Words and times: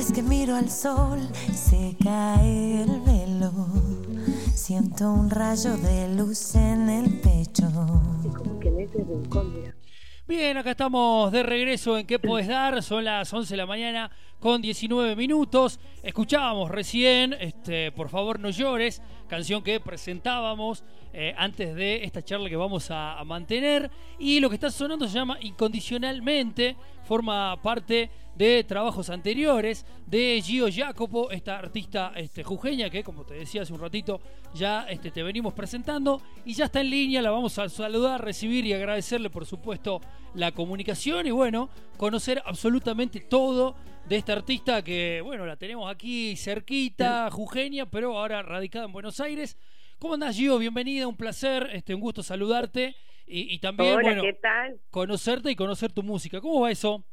vez 0.00 0.12
que 0.12 0.22
miro 0.22 0.56
al 0.56 0.70
sol 0.70 1.20
se 1.52 1.94
cae 2.02 2.84
el 2.84 3.00
velo. 3.02 3.52
Siento 4.54 5.12
un 5.12 5.28
rayo 5.28 5.76
de 5.76 6.14
luz 6.14 6.54
en 6.54 6.88
el 6.88 7.20
pecho. 7.20 7.68
Bien, 10.26 10.56
acá 10.56 10.70
estamos 10.70 11.30
de 11.32 11.42
regreso 11.42 11.98
en 11.98 12.06
¿Qué 12.06 12.18
puedes 12.18 12.48
dar? 12.48 12.82
Son 12.82 13.04
las 13.04 13.30
11 13.30 13.52
de 13.52 13.56
la 13.58 13.66
mañana 13.66 14.10
con 14.38 14.62
19 14.62 15.16
minutos. 15.16 15.78
Escuchábamos 16.02 16.70
recién, 16.70 17.34
este, 17.34 17.92
por 17.92 18.08
favor 18.08 18.40
no 18.40 18.48
llores, 18.48 19.02
canción 19.28 19.62
que 19.62 19.80
presentábamos 19.80 20.82
eh, 21.12 21.34
antes 21.36 21.74
de 21.74 22.04
esta 22.04 22.22
charla 22.22 22.48
que 22.48 22.56
vamos 22.56 22.90
a, 22.90 23.18
a 23.18 23.24
mantener. 23.24 23.90
Y 24.18 24.40
lo 24.40 24.48
que 24.48 24.54
está 24.54 24.70
sonando 24.70 25.06
se 25.06 25.14
llama 25.14 25.36
Incondicionalmente, 25.42 26.74
forma 27.04 27.60
parte 27.60 28.08
de 28.40 28.64
trabajos 28.64 29.10
anteriores 29.10 29.84
de 30.06 30.40
Gio 30.42 30.66
Jacopo, 30.74 31.30
esta 31.30 31.58
artista 31.58 32.12
este, 32.16 32.42
jujeña 32.42 32.88
que, 32.88 33.04
como 33.04 33.26
te 33.26 33.34
decía 33.34 33.60
hace 33.60 33.74
un 33.74 33.80
ratito, 33.80 34.18
ya 34.54 34.86
este, 34.88 35.10
te 35.10 35.22
venimos 35.22 35.52
presentando 35.52 36.22
y 36.46 36.54
ya 36.54 36.64
está 36.64 36.80
en 36.80 36.88
línea. 36.88 37.20
La 37.20 37.32
vamos 37.32 37.58
a 37.58 37.68
saludar, 37.68 38.24
recibir 38.24 38.64
y 38.64 38.72
agradecerle, 38.72 39.28
por 39.28 39.44
supuesto, 39.44 40.00
la 40.32 40.52
comunicación 40.52 41.26
y, 41.26 41.32
bueno, 41.32 41.68
conocer 41.98 42.42
absolutamente 42.46 43.20
todo 43.20 43.74
de 44.08 44.16
esta 44.16 44.32
artista 44.32 44.82
que, 44.82 45.20
bueno, 45.22 45.44
la 45.44 45.56
tenemos 45.56 45.92
aquí 45.92 46.34
cerquita, 46.34 47.30
jujeña, 47.30 47.90
pero 47.90 48.16
ahora 48.16 48.42
radicada 48.42 48.86
en 48.86 48.92
Buenos 48.92 49.20
Aires. 49.20 49.58
¿Cómo 49.98 50.14
andás, 50.14 50.34
Gio? 50.34 50.56
Bienvenida, 50.56 51.06
un 51.06 51.16
placer, 51.16 51.68
este, 51.74 51.94
un 51.94 52.00
gusto 52.00 52.22
saludarte 52.22 52.96
y, 53.26 53.54
y 53.54 53.58
también, 53.58 53.96
Hola, 53.96 54.02
bueno, 54.02 54.22
¿qué 54.22 54.32
tal? 54.32 54.80
conocerte 54.90 55.50
y 55.50 55.56
conocer 55.56 55.92
tu 55.92 56.02
música. 56.02 56.40
¿Cómo 56.40 56.62
va 56.62 56.70
eso? 56.70 57.04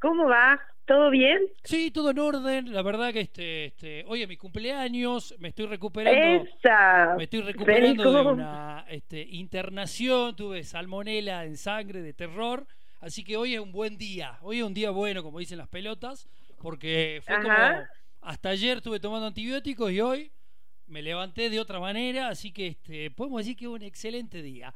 ¿Cómo 0.00 0.26
va? 0.26 0.58
¿Todo 0.86 1.10
bien? 1.10 1.38
Sí, 1.62 1.90
todo 1.90 2.10
en 2.10 2.18
orden. 2.18 2.72
La 2.72 2.82
verdad 2.82 3.12
que 3.12 3.20
este, 3.20 3.66
este, 3.66 4.04
hoy 4.08 4.22
es 4.22 4.28
mi 4.28 4.36
cumpleaños, 4.36 5.34
me 5.38 5.48
estoy 5.48 5.66
recuperando. 5.66 6.48
Esa. 6.48 7.14
Me 7.16 7.24
estoy 7.24 7.42
recuperando 7.42 8.02
de 8.02 8.18
Feliz 8.18 8.32
una 8.32 8.86
este, 8.88 9.20
internación, 9.20 10.34
tuve 10.34 10.64
salmonela 10.64 11.44
en 11.44 11.56
sangre 11.56 12.00
de 12.00 12.14
terror, 12.14 12.66
así 13.00 13.22
que 13.22 13.36
hoy 13.36 13.54
es 13.54 13.60
un 13.60 13.72
buen 13.72 13.98
día. 13.98 14.38
Hoy 14.40 14.58
es 14.58 14.64
un 14.64 14.74
día 14.74 14.90
bueno, 14.90 15.22
como 15.22 15.38
dicen 15.38 15.58
las 15.58 15.68
pelotas, 15.68 16.28
porque 16.58 17.20
fue 17.22 17.36
como 17.42 17.54
hasta 18.22 18.48
ayer 18.50 18.78
estuve 18.78 19.00
tomando 19.00 19.26
antibióticos 19.26 19.92
y 19.92 20.00
hoy 20.00 20.32
me 20.86 21.02
levanté 21.02 21.50
de 21.50 21.60
otra 21.60 21.78
manera, 21.78 22.28
así 22.28 22.52
que 22.52 22.66
este, 22.66 23.10
podemos 23.10 23.40
decir 23.40 23.56
que 23.56 23.66
es 23.66 23.70
un 23.70 23.82
excelente 23.82 24.42
día. 24.42 24.74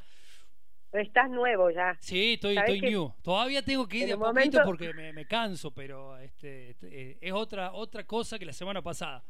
Estás 0.94 1.28
nuevo 1.28 1.70
ya. 1.70 1.96
Sí, 2.00 2.34
estoy, 2.34 2.54
¿Sabés 2.54 2.74
estoy 2.74 2.90
new. 2.90 3.12
Todavía 3.22 3.62
tengo 3.62 3.86
que 3.88 3.98
ir 3.98 4.06
de 4.06 4.12
a 4.12 4.16
poquito 4.16 4.28
momento- 4.32 4.60
porque 4.64 4.94
me, 4.94 5.12
me 5.12 5.26
canso, 5.26 5.70
pero 5.72 6.16
este, 6.18 6.70
este, 6.70 7.18
es 7.20 7.32
otra 7.32 7.72
otra 7.72 8.04
cosa 8.04 8.38
que 8.38 8.46
la 8.46 8.52
semana 8.52 8.80
pasada. 8.80 9.24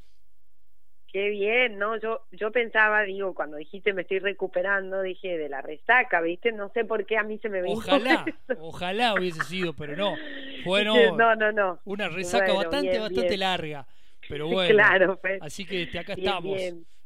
Qué 1.11 1.29
bien, 1.29 1.79
¿no? 1.79 1.97
Yo 2.01 2.27
yo 2.33 2.51
pensaba, 2.51 3.03
digo, 3.03 3.35
cuando 3.35 3.57
dijiste 3.57 3.93
me 3.93 4.03
estoy 4.03 4.19
recuperando, 4.19 5.01
dije 5.01 5.39
de 5.39 5.49
la 5.49 5.63
resaca, 5.63 6.21
¿viste? 6.21 6.51
No 6.53 6.71
sé 6.71 6.85
por 6.85 7.07
qué 7.07 7.17
a 7.17 7.23
mí 7.23 7.39
se 7.39 7.49
me 7.49 7.63
vino 7.63 7.77
Ojalá, 7.79 8.25
eso. 8.49 8.59
ojalá 8.61 9.15
hubiese 9.15 9.43
sido, 9.45 9.73
pero 9.75 9.97
no. 9.97 10.17
Bueno, 10.65 10.95
no, 11.17 11.37
no, 11.37 11.53
no. 11.53 11.79
una 11.85 12.09
resaca 12.09 12.47
Bueno, 12.53 12.59
bastante, 12.69 12.91
bien, 12.91 13.01
bastante 13.03 13.29
bien. 13.29 13.41
larga. 13.41 13.87
Pero 14.29 14.49
bueno, 14.49 14.75
Claro, 14.75 15.17
pues. 15.21 15.41
así 15.41 15.65
que 15.65 15.83
este, 15.85 15.99
acá 16.01 16.15
Bien, 16.17 16.27
estamos. 16.27 16.61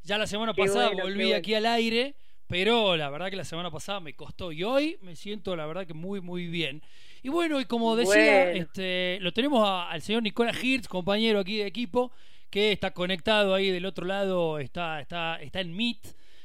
Ya 0.05 0.17
la 0.17 0.27
semana 0.27 0.55
Qué 0.55 0.63
pasada 0.63 0.87
bueno, 0.89 1.03
volví 1.05 1.33
aquí 1.35 1.55
al 1.55 1.67
aire, 1.67 2.15
pero 2.49 2.97
la 2.97 3.09
verdad 3.11 3.31
que 3.31 3.37
la 3.37 3.45
semana 3.45 3.71
pasada 3.71 4.01
me 4.01 4.15
costó 4.15 4.51
y 4.51 4.65
hoy 4.65 4.99
me 5.03 5.15
siento 5.15 5.55
la 5.55 5.67
verdad 5.67 5.87
que 5.87 5.95
muy, 5.95 6.21
muy 6.21 6.49
bien. 6.49 6.83
Y 7.23 7.29
bueno, 7.29 7.61
y 7.61 7.65
como 7.67 7.95
decía, 7.95 8.45
Bueno. 8.45 8.63
este, 8.63 9.19
lo 9.21 9.33
tenemos 9.33 9.67
a- 9.69 9.91
al 9.91 10.03
señor 10.03 10.23
Nicolás 10.23 10.63
Hirtz, 10.63 10.89
compañero 10.89 11.39
aquí 11.41 11.59
de 11.59 11.67
equipo, 11.67 12.11
que 12.51 12.73
está 12.73 12.93
conectado 12.93 13.55
ahí 13.55 13.71
del 13.71 13.85
otro 13.87 14.07
lado, 14.07 14.59
está, 14.59 15.01
está, 15.01 15.37
está 15.43 15.61
en 15.61 15.77
Meet. 15.77 15.99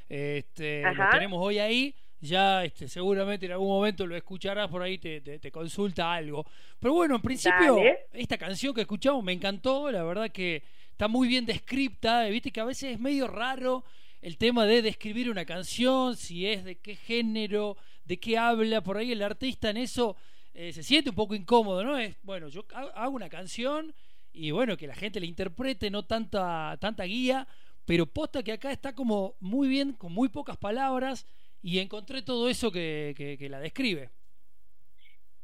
Este, 0.09 0.83
lo 0.83 1.09
tenemos 1.11 1.39
hoy 1.41 1.59
ahí. 1.59 1.95
Ya 2.19 2.63
este, 2.63 2.87
seguramente 2.87 3.45
en 3.47 3.51
algún 3.51 3.67
momento 3.67 4.07
lo 4.07 4.15
escucharás 4.15 4.69
por 4.69 4.81
ahí, 4.81 4.97
te, 4.97 5.19
te- 5.19 5.39
te 5.39 5.51
consulta 5.51 6.13
algo. 6.13 6.45
Pero 6.79 6.93
bueno, 6.93 7.15
en 7.17 7.21
principio, 7.21 7.75
Dale. 7.75 7.97
esta 8.13 8.37
canción 8.37 8.73
que 8.73 8.81
escuchamos 8.81 9.21
me 9.23 9.33
encantó, 9.33 9.91
la 9.91 10.03
verdad 10.03 10.29
que 10.31 10.63
está 10.91 11.09
muy 11.09 11.27
bien 11.27 11.45
descripta, 11.45 12.23
viste 12.27 12.51
que 12.51 12.61
a 12.61 12.65
veces 12.65 12.93
es 12.93 12.99
medio 12.99 13.27
raro 13.27 13.83
el 14.23 14.37
tema 14.37 14.65
de 14.65 14.81
describir 14.81 15.29
una 15.29 15.45
canción, 15.45 16.15
si 16.15 16.47
es 16.47 16.63
de 16.63 16.79
qué 16.79 16.95
género, 16.95 17.77
de 18.05 18.19
qué 18.19 18.37
habla, 18.37 18.81
por 18.81 18.97
ahí 18.97 19.11
el 19.11 19.21
artista 19.21 19.69
en 19.69 19.77
eso 19.77 20.15
eh, 20.53 20.71
se 20.71 20.81
siente 20.81 21.09
un 21.09 21.15
poco 21.15 21.35
incómodo, 21.35 21.83
¿no? 21.83 21.97
Es, 21.97 22.15
bueno, 22.23 22.47
yo 22.47 22.65
ha- 22.73 23.03
hago 23.03 23.15
una 23.15 23.29
canción 23.29 23.93
y 24.31 24.51
bueno, 24.51 24.77
que 24.77 24.87
la 24.87 24.95
gente 24.95 25.19
la 25.19 25.25
interprete, 25.25 25.89
no 25.91 26.03
tanta, 26.05 26.77
tanta 26.79 27.03
guía, 27.03 27.47
pero 27.85 28.05
posta 28.05 28.41
que 28.43 28.53
acá 28.53 28.71
está 28.71 28.93
como 28.95 29.35
muy 29.39 29.67
bien, 29.67 29.93
con 29.93 30.11
muy 30.13 30.29
pocas 30.29 30.57
palabras, 30.57 31.27
y 31.61 31.79
encontré 31.79 32.21
todo 32.21 32.49
eso 32.49 32.71
que, 32.71 33.13
que- 33.17 33.37
que 33.37 33.49
la 33.49 33.59
describe. 33.59 34.09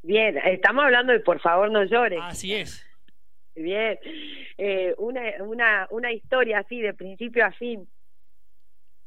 Bien, 0.02 0.38
estamos 0.46 0.86
hablando 0.86 1.12
de 1.14 1.20
por 1.20 1.40
favor 1.42 1.70
no 1.72 1.84
llores. 1.84 2.20
Así 2.24 2.54
es. 2.54 2.86
Bien. 3.56 4.00
Eh, 4.58 4.94
una, 4.98 5.22
una, 5.42 5.88
una 5.92 6.12
historia 6.14 6.60
así 6.60 6.80
de 6.80 6.94
principio 6.94 7.46
a 7.46 7.52
fin. 7.52 7.88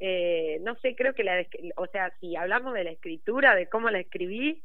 Eh, 0.05 0.59
no 0.63 0.75
sé, 0.81 0.97
creo 0.97 1.15
que 1.15 1.23
la, 1.23 1.47
o 1.77 1.87
sea, 1.87 2.13
si 2.21 2.35
hablamos 2.35 2.75
de 2.75 2.83
la 2.83 2.91
escritura, 2.91 3.55
de 3.55 3.69
cómo 3.69 3.89
la 3.89 4.01
escribí, 4.01 4.65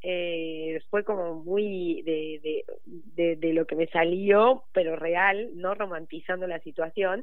eh, 0.00 0.80
fue 0.88 1.04
como 1.04 1.44
muy 1.44 2.00
de, 2.02 2.40
de, 2.42 2.64
de, 2.86 3.36
de 3.36 3.52
lo 3.52 3.66
que 3.66 3.76
me 3.76 3.86
salió, 3.88 4.64
pero 4.72 4.96
real, 4.96 5.50
no 5.56 5.74
romantizando 5.74 6.46
la 6.46 6.58
situación. 6.60 7.22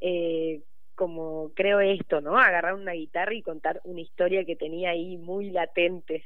Eh, 0.00 0.62
como 0.94 1.52
creo 1.54 1.80
esto, 1.80 2.22
¿no? 2.22 2.38
Agarrar 2.38 2.72
una 2.74 2.92
guitarra 2.92 3.34
y 3.34 3.42
contar 3.42 3.82
una 3.84 4.00
historia 4.00 4.46
que 4.46 4.56
tenía 4.56 4.90
ahí 4.90 5.18
muy 5.18 5.50
latente. 5.50 6.24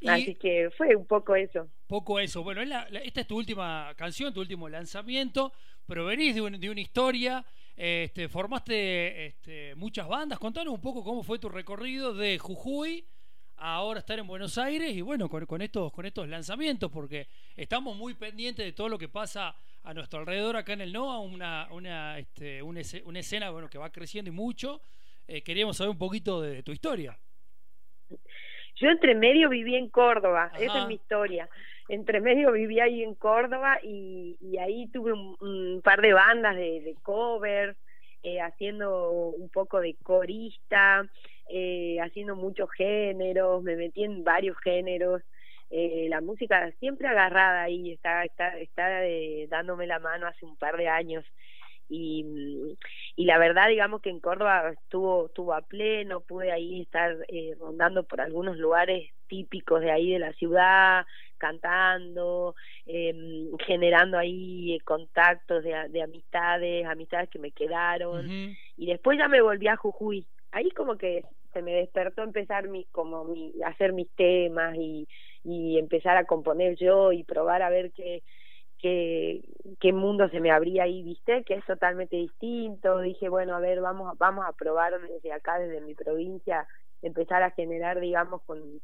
Y- 0.00 0.08
Así 0.08 0.34
que 0.34 0.70
fue 0.76 0.94
un 0.94 1.06
poco 1.06 1.34
eso. 1.36 1.68
poco 1.86 2.20
eso. 2.20 2.42
Bueno, 2.42 2.60
es 2.60 2.68
la- 2.68 2.86
la- 2.90 3.00
esta 3.00 3.22
es 3.22 3.26
tu 3.26 3.36
última 3.38 3.94
canción, 3.96 4.34
tu 4.34 4.40
último 4.40 4.68
lanzamiento, 4.68 5.52
pero 5.86 6.04
venís 6.04 6.34
de, 6.34 6.42
un- 6.42 6.60
de 6.60 6.70
una 6.70 6.80
historia, 6.80 7.44
este, 7.80 8.28
formaste 8.28 9.26
este, 9.26 9.74
muchas 9.76 10.08
bandas. 10.08 10.40
Contanos 10.40 10.74
un 10.74 10.80
poco 10.80 11.04
cómo 11.04 11.22
fue 11.22 11.38
tu 11.38 11.48
recorrido 11.48 12.12
de 12.12 12.36
Jujuy 12.36 13.06
a 13.56 13.76
ahora 13.76 14.00
estar 14.00 14.18
en 14.18 14.26
Buenos 14.26 14.58
Aires 14.58 14.90
y 14.90 15.00
bueno, 15.00 15.28
con, 15.28 15.46
con 15.46 15.62
estos, 15.62 15.92
con 15.92 16.04
estos 16.04 16.26
lanzamientos, 16.26 16.90
porque 16.90 17.28
estamos 17.54 17.96
muy 17.96 18.14
pendientes 18.14 18.66
de 18.66 18.72
todo 18.72 18.88
lo 18.88 18.98
que 18.98 19.08
pasa 19.08 19.54
a 19.84 19.94
nuestro 19.94 20.18
alrededor 20.18 20.56
acá 20.56 20.72
en 20.72 20.80
el 20.80 20.92
NOA, 20.92 21.20
una, 21.20 21.68
una, 21.70 22.18
este, 22.18 22.60
una, 22.62 22.80
una 23.04 23.20
escena 23.20 23.50
bueno, 23.50 23.70
que 23.70 23.78
va 23.78 23.90
creciendo 23.90 24.28
y 24.28 24.34
mucho. 24.34 24.80
Eh, 25.28 25.42
queríamos 25.42 25.76
saber 25.76 25.90
un 25.90 25.98
poquito 25.98 26.42
de, 26.42 26.56
de 26.56 26.62
tu 26.64 26.72
historia. 26.72 27.16
Yo 28.74 28.88
entre 28.88 29.14
medio 29.14 29.48
viví 29.50 29.76
en 29.76 29.88
Córdoba, 29.88 30.50
esa 30.58 30.82
es 30.82 30.88
mi 30.88 30.94
historia. 30.94 31.48
Entre 31.88 32.20
medio 32.20 32.52
viví 32.52 32.80
ahí 32.80 33.02
en 33.02 33.14
Córdoba 33.14 33.78
y, 33.82 34.36
ahí 34.60 34.88
tuve 34.88 35.12
un, 35.12 35.80
par 35.82 36.00
de 36.02 36.12
bandas 36.12 36.54
de, 36.54 36.80
de 36.82 36.94
covers, 37.02 37.76
eh, 38.22 38.40
haciendo 38.40 39.10
un 39.10 39.48
poco 39.48 39.80
de 39.80 39.94
corista, 40.02 41.08
eh, 41.48 41.98
haciendo 42.00 42.36
muchos 42.36 42.70
géneros, 42.72 43.62
me 43.62 43.76
metí 43.76 44.04
en 44.04 44.24
varios 44.24 44.58
géneros. 44.58 45.22
Eh, 45.70 46.06
la 46.08 46.20
música 46.20 46.70
siempre 46.80 47.08
agarrada 47.08 47.62
ahí, 47.62 47.92
está, 47.92 48.24
está, 48.24 48.58
está 48.58 49.00
dándome 49.48 49.86
la 49.86 49.98
mano 49.98 50.26
hace 50.26 50.44
un 50.44 50.56
par 50.56 50.76
de 50.76 50.88
años. 50.88 51.24
Y, 51.88 52.76
y 53.16 53.24
la 53.24 53.38
verdad, 53.38 53.68
digamos 53.68 54.02
que 54.02 54.10
en 54.10 54.20
Córdoba 54.20 54.70
estuvo, 54.70 55.26
estuvo 55.26 55.54
a 55.54 55.62
pleno, 55.62 56.20
pude 56.20 56.52
ahí 56.52 56.82
estar 56.82 57.16
eh, 57.28 57.56
rondando 57.58 58.04
por 58.04 58.20
algunos 58.20 58.58
lugares 58.58 59.10
típicos 59.26 59.80
de 59.80 59.90
ahí 59.90 60.12
de 60.12 60.18
la 60.18 60.32
ciudad, 60.34 61.06
cantando, 61.38 62.54
eh, 62.86 63.48
generando 63.66 64.18
ahí 64.18 64.78
contactos 64.84 65.64
de, 65.64 65.88
de 65.88 66.02
amistades, 66.02 66.86
amistades 66.86 67.30
que 67.30 67.38
me 67.38 67.52
quedaron. 67.52 68.28
Y 68.76 68.86
después 68.86 69.18
ya 69.18 69.28
me 69.28 69.40
volví 69.40 69.68
a 69.68 69.76
Jujuy. 69.76 70.26
Ahí 70.50 70.70
como 70.70 70.96
que 70.96 71.24
se 71.52 71.62
me 71.62 71.72
despertó 71.72 72.22
empezar 72.22 72.68
mi, 72.68 72.84
como 72.92 73.24
mi, 73.24 73.52
hacer 73.64 73.92
mis 73.92 74.10
temas 74.14 74.76
y, 74.76 75.08
y 75.44 75.78
empezar 75.78 76.16
a 76.16 76.24
componer 76.24 76.76
yo 76.76 77.12
y 77.12 77.24
probar 77.24 77.62
a 77.62 77.70
ver 77.70 77.92
qué, 77.92 78.22
qué, 78.78 79.42
qué 79.80 79.92
mundo 79.92 80.28
se 80.28 80.40
me 80.40 80.50
abría 80.50 80.84
ahí, 80.84 81.02
viste, 81.02 81.44
que 81.44 81.54
es 81.54 81.64
totalmente 81.64 82.16
distinto. 82.16 83.00
Dije, 83.00 83.28
bueno, 83.28 83.54
a 83.56 83.60
ver, 83.60 83.80
vamos, 83.80 84.16
vamos 84.18 84.44
a 84.46 84.52
probar 84.52 85.00
desde 85.00 85.32
acá, 85.32 85.58
desde 85.58 85.80
mi 85.80 85.94
provincia, 85.94 86.66
empezar 87.02 87.42
a 87.42 87.50
generar, 87.50 88.00
digamos, 88.00 88.42
con, 88.42 88.80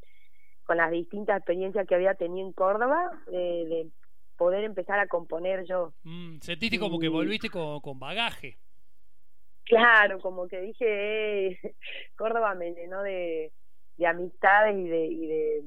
con 0.65 0.77
las 0.79 0.91
distintas 0.91 1.39
experiencias 1.39 1.87
que 1.87 1.95
había 1.95 2.15
tenido 2.15 2.47
en 2.47 2.53
Córdoba, 2.53 3.11
eh, 3.31 3.65
de 3.69 3.91
poder 4.37 4.65
empezar 4.65 4.99
a 4.99 5.07
componer 5.07 5.65
yo. 5.65 5.93
Mm, 6.03 6.39
sentiste 6.41 6.79
como 6.79 6.99
que 6.99 7.09
volviste 7.09 7.51
con, 7.51 7.81
con 7.81 7.99
bagaje. 7.99 8.59
Claro, 9.65 10.19
como 10.21 10.49
que 10.49 10.61
dije, 10.61 11.47
eh, 11.49 11.59
Córdoba 12.17 12.55
me 12.55 12.73
llenó 12.73 13.03
de, 13.03 13.53
de 13.97 14.07
amistades 14.07 14.77
y 14.77 14.89
de, 14.89 15.07
y 15.07 15.27
de 15.27 15.63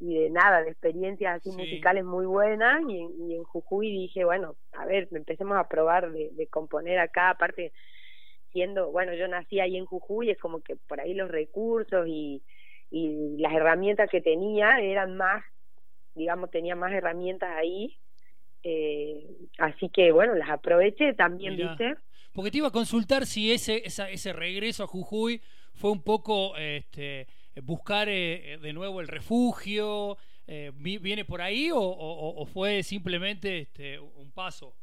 y 0.00 0.18
de 0.18 0.28
nada, 0.28 0.62
de 0.62 0.70
experiencias 0.70 1.36
así 1.36 1.50
musicales 1.50 2.04
muy 2.04 2.26
buenas 2.26 2.82
y, 2.88 3.08
y, 3.16 3.36
en 3.36 3.44
Jujuy 3.44 3.90
dije, 3.90 4.24
bueno, 4.24 4.56
a 4.72 4.84
ver, 4.84 5.08
empecemos 5.12 5.56
a 5.56 5.68
probar 5.68 6.10
de, 6.10 6.30
de 6.32 6.46
componer 6.48 6.98
acá, 6.98 7.30
aparte 7.30 7.72
siendo, 8.50 8.90
bueno, 8.90 9.14
yo 9.14 9.28
nací 9.28 9.60
ahí 9.60 9.76
en 9.76 9.86
Jujuy, 9.86 10.30
es 10.30 10.38
como 10.38 10.60
que 10.60 10.76
por 10.76 11.00
ahí 11.00 11.14
los 11.14 11.30
recursos 11.30 12.06
y, 12.06 12.42
y 12.94 13.36
las 13.38 13.52
herramientas 13.52 14.08
que 14.08 14.20
tenía 14.20 14.78
eran 14.78 15.16
más, 15.16 15.44
digamos, 16.14 16.48
tenía 16.52 16.76
más 16.76 16.92
herramientas 16.92 17.50
ahí, 17.56 17.98
eh, 18.62 19.26
así 19.58 19.88
que 19.88 20.12
bueno, 20.12 20.36
las 20.36 20.48
aproveché 20.48 21.12
también, 21.12 21.56
¿viste? 21.56 21.96
Porque 22.32 22.52
te 22.52 22.58
iba 22.58 22.68
a 22.68 22.72
consultar 22.72 23.26
si 23.26 23.52
ese, 23.52 23.82
ese 23.84 24.32
regreso 24.32 24.84
a 24.84 24.86
Jujuy 24.86 25.40
fue 25.72 25.90
un 25.90 26.04
poco 26.04 26.56
este, 26.56 27.26
buscar 27.64 28.08
eh, 28.08 28.58
de 28.62 28.72
nuevo 28.72 29.00
el 29.00 29.08
refugio, 29.08 30.16
eh, 30.46 30.70
¿viene 30.76 31.24
por 31.24 31.42
ahí 31.42 31.70
o, 31.74 32.46
fue 32.46 32.84
simplemente 32.84 33.58
este, 33.58 33.98
un 33.98 34.30
paso? 34.30 34.76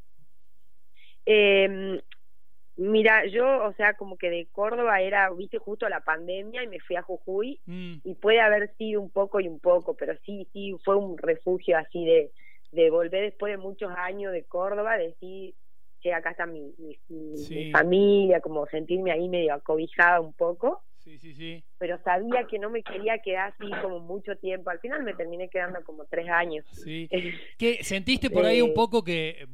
Eh, 2.82 2.90
Mira, 2.90 3.26
yo, 3.28 3.64
o 3.66 3.74
sea, 3.74 3.94
como 3.94 4.18
que 4.18 4.30
de 4.30 4.48
Córdoba 4.52 5.02
era, 5.02 5.30
viste, 5.32 5.58
justo 5.58 5.88
la 5.90 6.02
pandemia 6.02 6.64
y 6.64 6.68
me 6.68 6.80
fui 6.80 6.96
a 6.96 7.02
Jujuy 7.02 7.60
mm. 7.66 7.98
y 8.04 8.16
puede 8.16 8.42
haber 8.42 8.74
sido 8.78 9.02
un 9.02 9.10
poco 9.10 9.40
y 9.40 9.48
un 9.48 9.60
poco, 9.60 9.96
pero 9.96 10.16
sí, 10.26 10.48
sí, 10.54 10.76
fue 10.84 10.96
un 10.96 11.18
refugio 11.18 11.78
así 11.78 12.06
de, 12.06 12.32
de 12.72 12.90
volver 12.90 13.24
después 13.24 13.52
de 13.52 13.58
muchos 13.58 13.92
años 13.96 14.32
de 14.32 14.44
Córdoba, 14.44 14.98
decir, 14.98 15.54
que 16.02 16.14
acá 16.14 16.32
está 16.32 16.46
mi, 16.46 16.74
mi, 17.10 17.72
familia, 17.72 18.40
como 18.42 18.66
sentirme 18.68 19.12
ahí 19.12 19.30
medio 19.30 19.54
acobijada 19.54 20.20
un 20.20 20.34
poco. 20.34 20.82
Sí, 20.98 21.18
sí, 21.18 21.34
sí. 21.34 21.64
Pero 21.80 22.00
sabía 22.04 22.46
que 22.46 22.60
no 22.60 22.70
me 22.70 22.84
quería 22.84 23.18
quedar 23.20 23.54
así 23.54 23.72
como 23.82 24.00
mucho 24.00 24.36
tiempo. 24.36 24.70
Al 24.70 24.80
final 24.80 25.04
me 25.04 25.16
terminé 25.16 25.50
quedando 25.50 25.84
como 25.84 26.06
tres 26.06 26.30
años. 26.30 26.66
Sí. 26.72 27.10
¿Qué, 27.58 27.84
¿Sentiste 27.84 28.30
por 28.30 28.46
ahí 28.46 28.62
un 28.62 28.70
eh, 28.70 28.74
poco 28.76 29.04
que, 29.04 29.48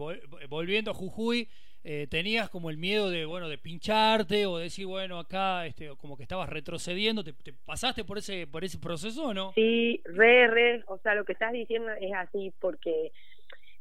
volviendo 0.49 0.91
a 0.91 0.93
Jujuy, 0.93 1.49
eh, 1.89 2.05
tenías 2.05 2.49
como 2.49 2.69
el 2.69 2.75
miedo 2.75 3.09
de, 3.09 3.25
bueno, 3.25 3.47
de 3.47 3.57
pincharte 3.57 4.45
o 4.45 4.57
decir, 4.57 4.85
bueno, 4.85 5.19
acá 5.19 5.65
este, 5.65 5.89
como 5.95 6.17
que 6.17 6.23
estabas 6.23 6.49
retrocediendo, 6.49 7.23
¿te, 7.23 7.33
pasaste 7.63 8.03
por 8.03 8.17
ese, 8.17 8.45
por 8.45 8.65
ese 8.65 8.77
proceso 8.77 9.27
o 9.27 9.33
no? 9.33 9.53
Sí, 9.53 10.01
re, 10.03 10.47
re, 10.47 10.83
o 10.87 10.97
sea, 10.97 11.15
lo 11.15 11.23
que 11.23 11.31
estás 11.31 11.53
diciendo 11.53 11.89
es 12.01 12.11
así 12.13 12.51
porque 12.59 13.13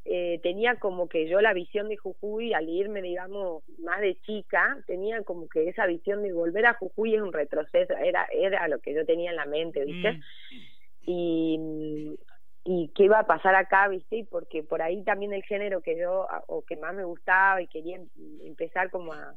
eh, 0.05 0.39
tenía 0.45 0.77
como 0.77 1.09
que 1.09 1.29
yo 1.29 1.41
la 1.41 1.53
visión 1.53 1.89
de 1.89 1.97
Jujuy 1.97 2.55
al 2.55 2.69
irme, 2.69 3.03
digamos, 3.03 3.65
más 3.81 4.01
de 4.01 4.17
chica, 4.21 4.79
tenía 4.87 5.25
como 5.25 5.49
que 5.49 5.69
esa 5.69 5.85
visión 5.87 6.23
de 6.23 6.33
volver 6.33 6.67
a 6.67 6.75
Jujuy 6.75 7.17
es 7.17 7.23
un 7.23 7.33
retroceso, 7.33 7.93
era, 7.97 8.29
era 8.33 8.69
lo 8.69 8.79
que 8.79 8.95
yo 8.95 9.05
tenía 9.05 9.31
en 9.31 9.37
la 9.37 9.47
mente, 9.47 9.85
¿viste? 9.85 10.13
Mm. 10.13 10.21
Y 11.09 12.17
y 12.69 12.89
qué 12.97 13.05
iba 13.05 13.21
a 13.21 13.27
pasar 13.27 13.55
acá, 13.55 13.87
¿viste? 13.87 14.27
Porque 14.29 14.65
por 14.65 14.83
ahí 14.83 15.05
también 15.05 15.33
el 15.33 15.45
género 15.45 15.83
que 15.83 15.97
yo, 15.97 16.27
o 16.49 16.63
que 16.63 16.77
más 16.77 16.95
me 16.95 17.05
gustaba 17.05 17.63
y 17.63 17.69
quería 17.69 17.97
em, 17.97 18.09
empezar 18.43 18.91
como 18.91 19.13
a, 19.13 19.35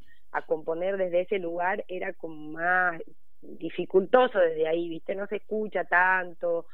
componer 0.47 0.97
desde 0.97 1.21
ese 1.21 1.37
lugar, 1.37 1.85
era 1.87 2.13
como 2.13 2.51
más 2.53 2.99
dificultoso 3.41 4.39
desde 4.39 4.67
ahí, 4.67 4.89
¿viste? 4.89 5.13
No 5.13 5.27
se 5.27 5.37
escucha 5.37 5.83
tanto, 5.85 6.65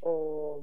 o, 0.00 0.62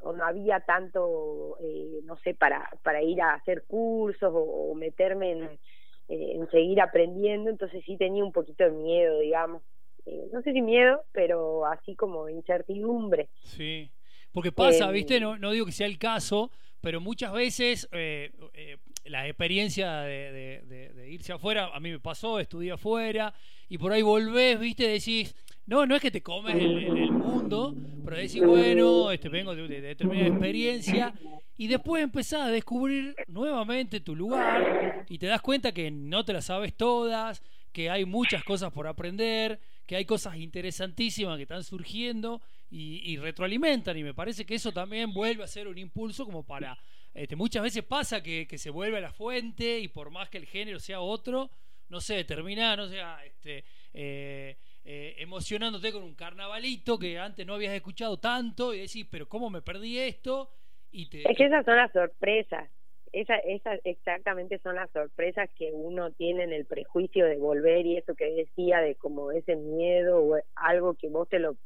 o, 0.00 0.12
no 0.12 0.24
había 0.24 0.60
tanto, 0.60 1.56
eh, 1.60 2.00
no 2.04 2.16
sé, 2.18 2.34
para, 2.34 2.68
para 2.82 3.00
ir 3.00 3.22
a 3.22 3.34
hacer 3.34 3.64
cursos 3.66 4.32
o, 4.34 4.74
meterme 4.74 5.32
en, 5.32 5.44
eh, 5.44 6.32
en 6.34 6.50
seguir 6.50 6.80
aprendiendo, 6.80 7.50
entonces 7.50 7.84
sí 7.84 7.96
tenía 7.96 8.24
un 8.24 8.32
poquito 8.32 8.64
de 8.64 8.70
miedo, 8.70 9.20
digamos. 9.20 9.62
Eh, 10.06 10.28
no 10.32 10.42
sé 10.42 10.52
si 10.52 10.62
miedo, 10.62 11.04
pero 11.12 11.66
así 11.66 11.94
como 11.94 12.28
incertidumbre. 12.28 13.28
Sí. 13.42 13.92
Porque 14.38 14.52
pasa, 14.52 14.88
¿viste? 14.92 15.16
Em, 15.16 15.22
no, 15.24 15.36
no 15.36 15.50
digo 15.50 15.66
que 15.66 15.72
sea 15.72 15.88
el 15.88 15.98
caso, 15.98 16.52
pero 16.80 17.00
muchas 17.00 17.32
veces 17.32 17.88
eh, 17.90 18.30
eh, 18.54 18.76
la 19.06 19.26
experiencia 19.26 20.02
de, 20.02 21.08
irse 21.10 21.32
afuera, 21.32 21.70
a 21.74 21.80
mí 21.80 21.90
me 21.90 21.98
pasó, 21.98 22.38
estudié 22.38 22.70
afuera, 22.70 23.34
y 23.68 23.78
por 23.78 23.90
ahí 23.90 24.00
volvés, 24.00 24.60
¿viste? 24.60 24.86
Decís, 24.86 25.34
no, 25.66 25.86
no 25.86 25.96
es 25.96 26.00
que 26.00 26.12
te 26.12 26.22
comes 26.22 26.54
el, 26.54 26.84
el 26.84 27.10
mundo, 27.10 27.74
pero 28.04 28.16
decís, 28.16 28.40
bueno, 28.40 29.10
este, 29.10 29.28
vengo 29.28 29.56
de, 29.56 29.80
determinada 29.80 30.28
experiencia, 30.28 31.12
y 31.56 31.66
después 31.66 32.00
empezás 32.00 32.42
a 32.42 32.48
descubrir 32.50 33.16
nuevamente 33.26 33.98
tu 33.98 34.14
lugar, 34.14 35.04
y 35.08 35.18
te 35.18 35.26
das 35.26 35.40
cuenta 35.40 35.72
que 35.72 35.90
no 35.90 36.24
te 36.24 36.32
las 36.32 36.44
sabes 36.44 36.76
todas, 36.76 37.42
que 37.72 37.90
hay 37.90 38.04
muchas 38.04 38.44
cosas 38.44 38.72
por 38.72 38.86
aprender, 38.86 39.58
que 39.84 39.96
hay 39.96 40.04
cosas 40.04 40.36
interesantísimas 40.36 41.38
que 41.38 41.42
están 41.42 41.64
surgiendo 41.64 42.40
y, 42.70 43.16
retroalimentan 43.16 43.96
y 43.96 44.02
me 44.02 44.14
parece 44.14 44.44
que 44.44 44.54
eso 44.54 44.72
también 44.72 45.12
vuelve 45.12 45.42
a 45.44 45.46
ser 45.46 45.68
un 45.68 45.78
impulso 45.78 46.24
como 46.24 46.44
para... 46.44 46.78
Este, 47.14 47.34
muchas 47.34 47.62
veces 47.62 47.82
pasa 47.82 48.22
que, 48.22 48.46
se 48.58 48.70
vuelve 48.70 48.98
a 48.98 49.00
la 49.00 49.12
fuente 49.12 49.78
y 49.78 49.88
por 49.88 50.10
más 50.10 50.28
que 50.28 50.38
el 50.38 50.46
género 50.46 50.78
sea 50.78 51.00
otro, 51.00 51.50
no 51.88 52.00
sé, 52.00 52.22
termina, 52.24 52.76
no 52.76 52.86
sé, 52.86 53.00
este, 53.24 53.64
eh, 53.94 54.56
eh, 54.84 55.16
emocionándote 55.18 55.90
con 55.90 56.02
un 56.02 56.14
carnavalito 56.14 56.98
que 56.98 57.18
antes 57.18 57.46
no 57.46 57.54
habías 57.54 57.74
escuchado 57.74 58.18
tanto 58.18 58.74
y 58.74 58.80
decís, 58.80 59.06
pero 59.10 59.28
¿cómo 59.28 59.50
me 59.50 59.62
perdí 59.62 59.98
esto? 59.98 60.50
Y 60.90 61.08
te, 61.08 61.28
es 61.28 61.36
que 61.36 61.46
esas 61.46 61.64
son 61.64 61.76
las 61.76 61.92
sorpresas. 61.92 62.70
Esas, 63.10 63.40
esas 63.46 63.80
exactamente 63.84 64.58
son 64.58 64.76
las 64.76 64.90
sorpresas 64.90 65.48
que 65.56 65.72
uno 65.72 66.10
tiene 66.12 66.44
en 66.44 66.52
el 66.52 66.66
prejuicio 66.66 67.24
de 67.24 67.38
volver 67.38 67.86
y 67.86 67.96
eso 67.96 68.14
que 68.14 68.30
decía 68.30 68.80
de 68.80 68.96
como 68.96 69.32
ese 69.32 69.56
miedo 69.56 70.22
o 70.22 70.36
algo 70.54 70.94
que 70.94 71.08
vos 71.08 71.26
te 71.28 71.38
lo 71.38 71.56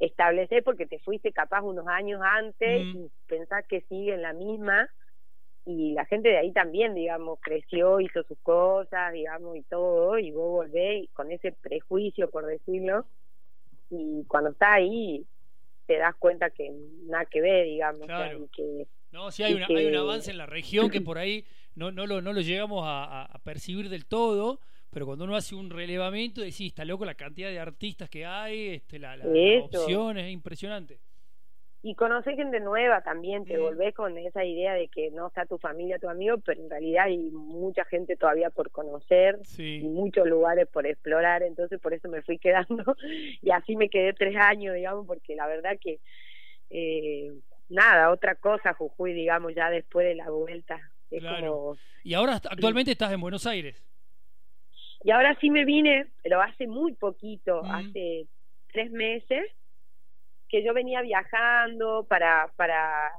establecer 0.00 0.64
porque 0.64 0.86
te 0.86 0.98
fuiste 0.98 1.30
capaz 1.30 1.62
unos 1.62 1.86
años 1.86 2.20
antes 2.24 2.82
y 2.86 3.10
pensás 3.26 3.64
que 3.66 3.82
sigue 3.82 4.14
en 4.14 4.22
la 4.22 4.32
misma. 4.32 4.88
Y 5.66 5.92
la 5.92 6.06
gente 6.06 6.30
de 6.30 6.38
ahí 6.38 6.52
también, 6.52 6.94
digamos, 6.94 7.38
creció, 7.40 8.00
hizo 8.00 8.22
sus 8.24 8.38
cosas, 8.38 9.12
digamos, 9.12 9.56
y 9.56 9.62
todo, 9.62 10.18
y 10.18 10.32
vos 10.32 10.50
volvés 10.50 11.08
con 11.12 11.30
ese 11.30 11.52
prejuicio, 11.52 12.30
por 12.30 12.46
decirlo, 12.46 13.04
y 13.90 14.24
cuando 14.26 14.50
estás 14.50 14.70
ahí 14.72 15.26
te 15.86 15.98
das 15.98 16.16
cuenta 16.16 16.48
que 16.50 16.72
nada 17.04 17.26
que 17.26 17.42
ver, 17.42 17.66
digamos. 17.66 18.08
que, 18.52 18.86
no, 19.12 19.30
sí 19.30 19.42
hay, 19.42 19.54
una, 19.54 19.66
hay 19.66 19.86
un 19.86 19.96
avance 19.96 20.30
en 20.30 20.38
la 20.38 20.46
región 20.46 20.88
que 20.88 21.00
por 21.00 21.18
ahí 21.18 21.44
no, 21.74 21.92
no, 21.92 22.06
lo, 22.06 22.22
no 22.22 22.32
lo 22.32 22.40
llegamos 22.40 22.84
a 22.86 23.38
percibir 23.44 23.90
del 23.90 24.06
todo, 24.06 24.60
pero 24.90 25.06
cuando 25.06 25.24
uno 25.24 25.36
hace 25.36 25.54
un 25.54 25.70
relevamiento 25.70 26.40
decís, 26.40 26.68
está 26.68 26.84
loco 26.84 27.04
la 27.04 27.14
cantidad 27.14 27.48
de 27.48 27.60
artistas 27.60 28.10
que 28.10 28.26
hay, 28.26 28.68
este, 28.68 28.98
la, 28.98 29.16
la, 29.16 29.24
opción 29.24 30.18
es 30.18 30.30
impresionante. 30.30 31.00
Y 31.82 31.94
conocer 31.94 32.34
gente 32.34 32.60
nueva 32.60 33.00
también, 33.00 33.46
te 33.46 33.56
mm. 33.56 33.62
volvés 33.62 33.94
con 33.94 34.18
esa 34.18 34.44
idea 34.44 34.74
de 34.74 34.88
que 34.88 35.10
no 35.12 35.28
está 35.28 35.46
tu 35.46 35.56
familia, 35.56 35.98
tu 35.98 36.10
amigo, 36.10 36.36
pero 36.38 36.60
en 36.60 36.68
realidad 36.68 37.04
hay 37.06 37.30
mucha 37.30 37.84
gente 37.86 38.16
todavía 38.16 38.50
por 38.50 38.70
conocer 38.70 39.38
y 39.56 39.80
muchos 39.84 40.26
lugares 40.26 40.68
por 40.68 40.86
explorar, 40.86 41.42
entonces 41.42 41.80
por 41.80 41.94
eso 41.94 42.08
me 42.08 42.20
fui 42.22 42.38
quedando 42.38 42.96
y 43.40 43.50
así 43.50 43.76
me 43.76 43.88
quedé 43.88 44.12
tres 44.12 44.36
años, 44.36 44.74
digamos, 44.74 45.06
porque 45.06 45.36
la 45.36 45.46
verdad 45.46 45.78
que 45.80 46.00
eh, 46.68 47.32
nada, 47.70 48.10
otra 48.10 48.34
cosa, 48.34 48.74
Jujuy, 48.74 49.14
digamos, 49.14 49.54
ya 49.54 49.70
después 49.70 50.06
de 50.06 50.16
la 50.16 50.28
vuelta. 50.28 50.80
claro. 51.08 51.76
Y 52.02 52.14
ahora 52.14 52.34
actualmente 52.34 52.90
estás 52.90 53.12
en 53.12 53.20
Buenos 53.20 53.46
Aires. 53.46 53.82
Y 55.02 55.10
ahora 55.10 55.36
sí 55.40 55.50
me 55.50 55.64
vine, 55.64 56.06
pero 56.22 56.40
hace 56.42 56.66
muy 56.66 56.94
poquito, 56.94 57.62
hace 57.64 58.26
tres 58.72 58.90
meses, 58.90 59.44
que 60.48 60.62
yo 60.62 60.74
venía 60.74 61.00
viajando 61.00 62.06
para, 62.08 62.52
para, 62.56 63.10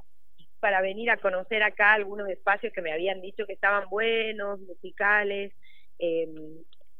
para 0.60 0.80
venir 0.80 1.10
a 1.10 1.16
conocer 1.16 1.62
acá 1.62 1.94
algunos 1.94 2.28
espacios 2.28 2.72
que 2.72 2.82
me 2.82 2.92
habían 2.92 3.20
dicho 3.20 3.46
que 3.46 3.54
estaban 3.54 3.88
buenos, 3.88 4.60
musicales. 4.60 5.52
Eh, 5.98 6.28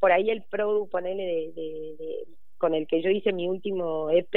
por 0.00 0.10
ahí 0.10 0.30
el 0.30 0.42
Produ, 0.44 0.88
ponele, 0.88 1.22
de, 1.22 1.52
de, 1.52 2.24
con 2.58 2.74
el 2.74 2.88
que 2.88 3.02
yo 3.02 3.10
hice 3.10 3.32
mi 3.32 3.46
último 3.46 4.10
EP, 4.10 4.34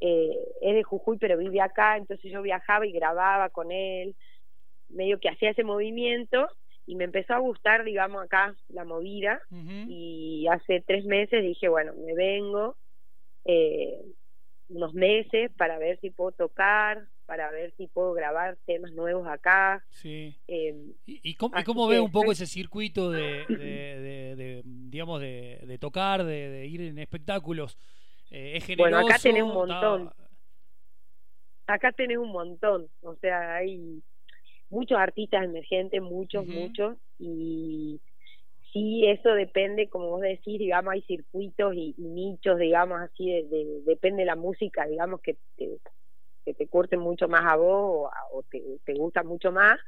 eh, 0.00 0.38
es 0.60 0.74
de 0.74 0.82
Jujuy, 0.84 1.18
pero 1.18 1.36
vive 1.36 1.60
acá, 1.60 1.96
entonces 1.96 2.30
yo 2.30 2.42
viajaba 2.42 2.86
y 2.86 2.92
grababa 2.92 3.48
con 3.48 3.72
él, 3.72 4.14
medio 4.88 5.18
que 5.18 5.30
hacía 5.30 5.50
ese 5.50 5.64
movimiento 5.64 6.48
y 6.88 6.94
me 6.94 7.04
empezó 7.04 7.34
a 7.34 7.38
gustar, 7.38 7.84
digamos, 7.84 8.24
acá 8.24 8.56
la 8.68 8.86
movida 8.86 9.42
y 9.50 10.46
hace 10.50 10.82
tres 10.86 11.04
meses 11.04 11.42
dije, 11.42 11.68
bueno, 11.68 11.92
me 11.94 12.14
vengo 12.14 12.78
eh, 13.44 14.00
unos 14.70 14.94
meses 14.94 15.50
para 15.58 15.78
ver 15.78 16.00
si 16.00 16.08
puedo 16.08 16.32
tocar, 16.32 17.06
para 17.26 17.50
ver 17.50 17.74
si 17.76 17.88
puedo 17.88 18.14
grabar 18.14 18.56
temas 18.64 18.90
nuevos 18.92 19.28
acá. 19.28 19.84
Sí. 19.90 20.34
Eh, 20.48 20.94
¿Y, 21.04 21.34
cómo, 21.34 21.54
cómo 21.66 21.88
ve 21.88 22.00
un 22.00 22.10
poco 22.10 22.32
ese 22.32 22.46
circuito 22.46 23.10
de, 23.10 23.44
de, 23.46 24.62
digamos, 24.64 25.20
de, 25.20 25.76
tocar, 25.78 26.24
de, 26.24 26.66
ir 26.66 26.80
en 26.80 26.98
espectáculos? 26.98 27.76
Eh, 28.30 28.56
¿Es 28.56 28.64
generoso? 28.64 28.96
Bueno, 28.96 29.06
acá 29.06 29.18
tenés 29.22 29.42
un 29.42 29.52
montón. 29.52 30.10
Acá 31.66 31.92
tenés 31.92 32.16
un 32.16 32.32
montón, 32.32 32.88
o 33.02 33.14
sea, 33.16 33.56
hay 33.56 34.02
muchos 34.70 34.98
artistas 34.98 35.44
emergentes, 35.44 36.02
muchos, 36.02 36.46
muchos, 36.46 36.96
y 37.18 38.00
sí, 38.72 39.06
eso 39.06 39.30
depende, 39.34 39.88
como 39.88 40.08
vos 40.10 40.20
decís, 40.20 40.58
digamos, 40.58 40.92
hay 40.92 41.02
circuitos 41.02 41.74
y, 41.74 41.94
nichos, 41.98 42.58
digamos, 42.58 43.00
así, 43.00 43.26
de, 43.26 43.82
depende 43.84 44.22
de 44.22 44.26
la 44.26 44.36
música, 44.36 44.86
digamos, 44.86 45.20
que 45.20 45.36
te, 45.56 45.78
que 46.44 46.54
te 46.54 46.66
curte 46.66 46.96
mucho 46.96 47.28
más 47.28 47.44
a 47.44 47.56
vos 47.56 48.10
o, 48.32 48.42
te, 48.50 48.62
te 48.84 48.94
gusta 48.94 49.22
mucho 49.22 49.52
más. 49.52 49.78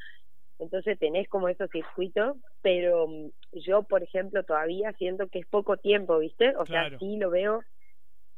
Entonces 0.58 0.98
tenés 0.98 1.26
como 1.28 1.48
esos 1.48 1.70
circuitos, 1.70 2.36
pero 2.60 3.08
mm, 3.08 3.30
yo, 3.52 3.82
por 3.82 4.02
ejemplo, 4.02 4.42
todavía 4.44 4.92
siento 4.92 5.28
que 5.28 5.38
es 5.38 5.46
poco 5.46 5.78
tiempo, 5.78 6.18
¿viste? 6.18 6.54
O 6.56 6.66
sea, 6.66 6.90
sí 6.98 7.16
lo 7.16 7.30
veo 7.30 7.62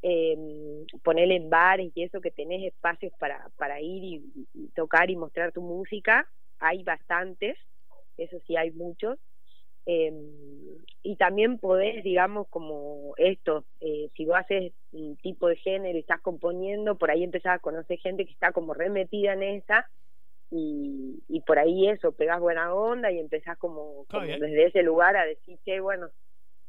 eh, 0.02 0.84
ponerle 1.02 1.36
en 1.36 1.48
bares 1.48 1.92
y 1.94 2.02
eso, 2.02 2.20
que 2.20 2.30
tenés 2.30 2.64
espacios 2.64 3.12
para, 3.18 3.48
para 3.56 3.80
ir 3.80 4.02
y, 4.04 4.68
tocar 4.74 5.10
y 5.10 5.16
mostrar 5.16 5.52
tu 5.52 5.62
música, 5.62 6.28
hay 6.58 6.82
bastantes, 6.82 7.56
eso 8.16 8.38
sí 8.46 8.56
hay 8.56 8.70
muchos. 8.72 9.18
Eh, 9.86 10.12
y 11.02 11.16
también 11.16 11.58
podés, 11.58 12.04
digamos, 12.04 12.46
como 12.48 13.14
esto, 13.16 13.64
eh, 13.80 14.10
si 14.16 14.24
vos 14.24 14.36
haces 14.36 14.72
un 14.92 15.16
tipo 15.16 15.48
de 15.48 15.56
género 15.56 15.96
y 15.96 16.02
estás 16.02 16.20
componiendo, 16.20 16.96
por 16.96 17.10
ahí 17.10 17.24
empezás 17.24 17.56
a 17.56 17.58
conocer 17.58 17.98
gente 17.98 18.24
que 18.24 18.32
está 18.32 18.52
como 18.52 18.74
remetida 18.74 19.32
en 19.32 19.42
esa 19.42 19.88
y, 20.50 21.22
y 21.28 21.40
por 21.40 21.58
ahí 21.58 21.88
eso, 21.88 22.12
pegás 22.12 22.38
buena 22.38 22.74
onda 22.74 23.10
y 23.10 23.18
empezás 23.18 23.56
como, 23.58 24.04
como 24.08 24.26
desde 24.26 24.66
ese 24.66 24.82
lugar 24.82 25.16
a 25.16 25.24
decir, 25.24 25.58
que 25.64 25.80
bueno, 25.80 26.10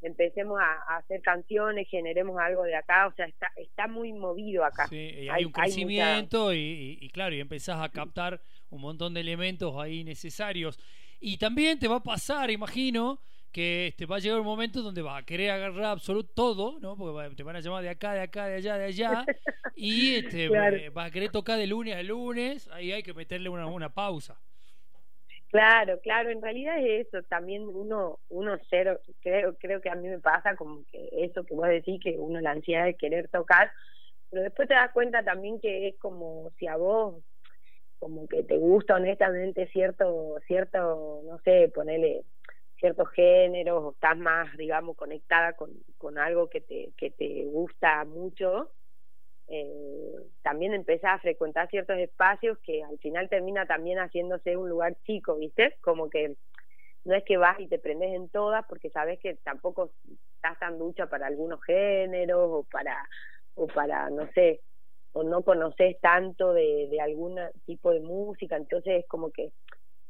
empecemos 0.03 0.59
a, 0.59 0.97
hacer 0.97 1.21
canciones, 1.21 1.87
generemos 1.89 2.39
algo 2.39 2.63
de 2.63 2.75
acá, 2.75 3.07
o 3.07 3.13
sea, 3.13 3.25
está, 3.25 3.51
está 3.55 3.87
muy 3.87 4.13
movido 4.13 4.63
acá. 4.63 4.87
Sí, 4.87 5.27
hay, 5.31 5.45
un 5.45 5.51
crecimiento 5.51 6.53
y, 6.53 7.09
claro, 7.13 7.35
y 7.35 7.39
empezás 7.39 7.81
a 7.81 7.89
captar 7.89 8.41
un 8.69 8.81
montón 8.81 9.13
de 9.13 9.21
elementos 9.21 9.75
ahí 9.77 10.03
necesarios. 10.03 10.79
Y 11.19 11.37
también 11.37 11.79
te 11.79 11.87
va 11.87 11.97
a 11.97 12.03
pasar, 12.03 12.51
imagino, 12.51 13.19
que 13.51 13.87
este, 13.87 14.05
va 14.05 14.17
a 14.17 14.19
llegar 14.19 14.39
un 14.39 14.45
momento 14.45 14.81
donde 14.81 15.01
vas 15.01 15.21
a 15.21 15.25
querer 15.25 15.51
agarrar 15.51 15.85
absoluto 15.85 16.31
todo, 16.33 16.79
¿no? 16.79 16.97
Porque 16.97 17.35
te 17.35 17.43
van 17.43 17.55
a 17.55 17.59
llamar 17.59 17.83
de 17.83 17.89
acá, 17.89 18.13
de 18.13 18.21
acá, 18.21 18.47
de 18.47 18.55
allá, 18.55 18.77
de 18.77 18.85
allá, 18.85 19.25
y 19.75 20.15
este, 20.15 20.45
eh, 20.85 20.89
vas 20.89 21.07
a 21.07 21.11
querer 21.11 21.29
tocar 21.29 21.57
de 21.57 21.67
lunes 21.67 21.95
a 21.95 22.03
lunes, 22.03 22.67
ahí 22.69 22.91
hay 22.91 23.03
que 23.03 23.13
meterle 23.13 23.49
una, 23.49 23.67
una 23.67 23.93
pausa. 23.93 24.39
Claro, 25.53 25.99
claro, 26.01 26.31
en 26.31 26.41
realidad 26.41 26.79
es 26.79 27.05
eso, 27.07 27.21
también 27.29 27.67
uno, 27.67 28.19
uno 28.29 28.57
cero, 28.71 28.99
creo, 29.21 29.55
creo 29.59 29.81
que 29.81 29.89
a 29.91 29.93
mí 29.93 30.07
me 30.09 30.17
pasa 30.19 30.55
como 30.55 30.83
que 30.91 31.07
eso 31.11 31.43
que 31.45 31.53
vos 31.53 31.67
decís, 31.67 32.01
que 32.03 32.17
uno 32.17 32.41
la 32.41 32.49
ansiedad 32.51 32.85
de 32.85 32.95
querer 32.95 33.29
tocar, 33.29 33.71
pero 34.31 34.43
después 34.43 34.67
te 34.67 34.75
das 34.75 34.91
cuenta 34.93 35.23
también 35.23 35.59
que 35.59 35.89
es 35.89 35.99
como 35.99 36.51
si 36.57 36.67
a 36.67 36.77
vos, 36.77 37.23
como 37.99 38.27
que 38.27 38.43
te 38.43 38.57
gusta 38.57 38.95
honestamente 38.95 39.67
cierto, 39.67 40.35
cierto, 40.47 41.21
no 41.25 41.39
sé, 41.45 41.71
ponerle 41.75 42.23
ciertos 42.79 43.09
géneros, 43.11 43.83
o 43.83 43.91
estás 43.93 44.17
más, 44.17 44.55
digamos, 44.57 44.97
conectada 44.97 45.53
con, 45.53 45.71
con 45.97 46.17
algo 46.19 46.49
que 46.49 46.61
te, 46.61 46.93
que 46.97 47.11
te 47.11 47.45
gusta 47.45 48.05
mucho, 48.05 48.71
eh, 49.47 50.13
también 50.41 50.73
empezás 50.73 51.15
a 51.15 51.19
frecuentar 51.19 51.69
ciertos 51.69 51.97
espacios 51.97 52.57
que 52.59 52.83
al 52.83 52.97
final 52.99 53.29
termina 53.29 53.65
también 53.65 53.99
haciéndose 53.99 54.57
un 54.57 54.69
lugar 54.69 54.95
chico, 55.05 55.35
¿viste? 55.35 55.77
Como 55.81 56.09
que 56.09 56.35
no 57.05 57.15
es 57.15 57.23
que 57.25 57.37
vas 57.37 57.59
y 57.59 57.67
te 57.67 57.79
prendes 57.79 58.13
en 58.13 58.29
todas 58.29 58.65
porque 58.67 58.89
sabes 58.89 59.19
que 59.19 59.35
tampoco 59.43 59.91
estás 60.35 60.57
tan 60.59 60.77
ducha 60.77 61.07
para 61.07 61.27
algunos 61.27 61.61
géneros 61.63 62.49
o 62.49 62.63
para, 62.71 62.97
o 63.55 63.67
para, 63.67 64.09
no 64.09 64.27
sé, 64.33 64.61
o 65.11 65.23
no 65.23 65.43
conoces 65.43 65.99
tanto 65.99 66.53
de, 66.53 66.87
de 66.89 67.01
algún 67.01 67.37
tipo 67.65 67.91
de 67.91 67.99
música, 67.99 68.55
entonces 68.55 69.01
es 69.01 69.07
como 69.07 69.31
que 69.31 69.51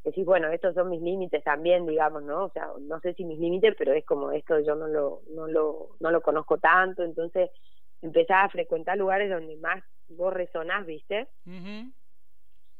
decís, 0.04 0.26
bueno, 0.26 0.50
estos 0.50 0.76
son 0.76 0.90
mis 0.90 1.02
límites 1.02 1.44
también, 1.44 1.86
digamos, 1.86 2.24
¿no? 2.24 2.46
O 2.46 2.50
sea, 2.50 2.68
no 2.80 3.00
sé 3.00 3.14
si 3.14 3.24
mis 3.24 3.40
límites, 3.40 3.74
pero 3.78 3.94
es 3.94 4.06
como 4.06 4.32
esto 4.32 4.60
yo 4.60 4.76
no 4.76 4.88
lo, 4.88 5.22
no 5.30 5.48
lo, 5.48 5.96
no 6.00 6.12
lo 6.12 6.22
conozco 6.22 6.58
tanto, 6.58 7.04
entonces 7.04 7.50
empezás 8.04 8.46
a 8.46 8.50
frecuentar 8.50 8.98
lugares 8.98 9.30
donde 9.30 9.56
más 9.58 9.84
vos 10.10 10.34
resonás, 10.34 10.86
¿viste? 10.86 11.28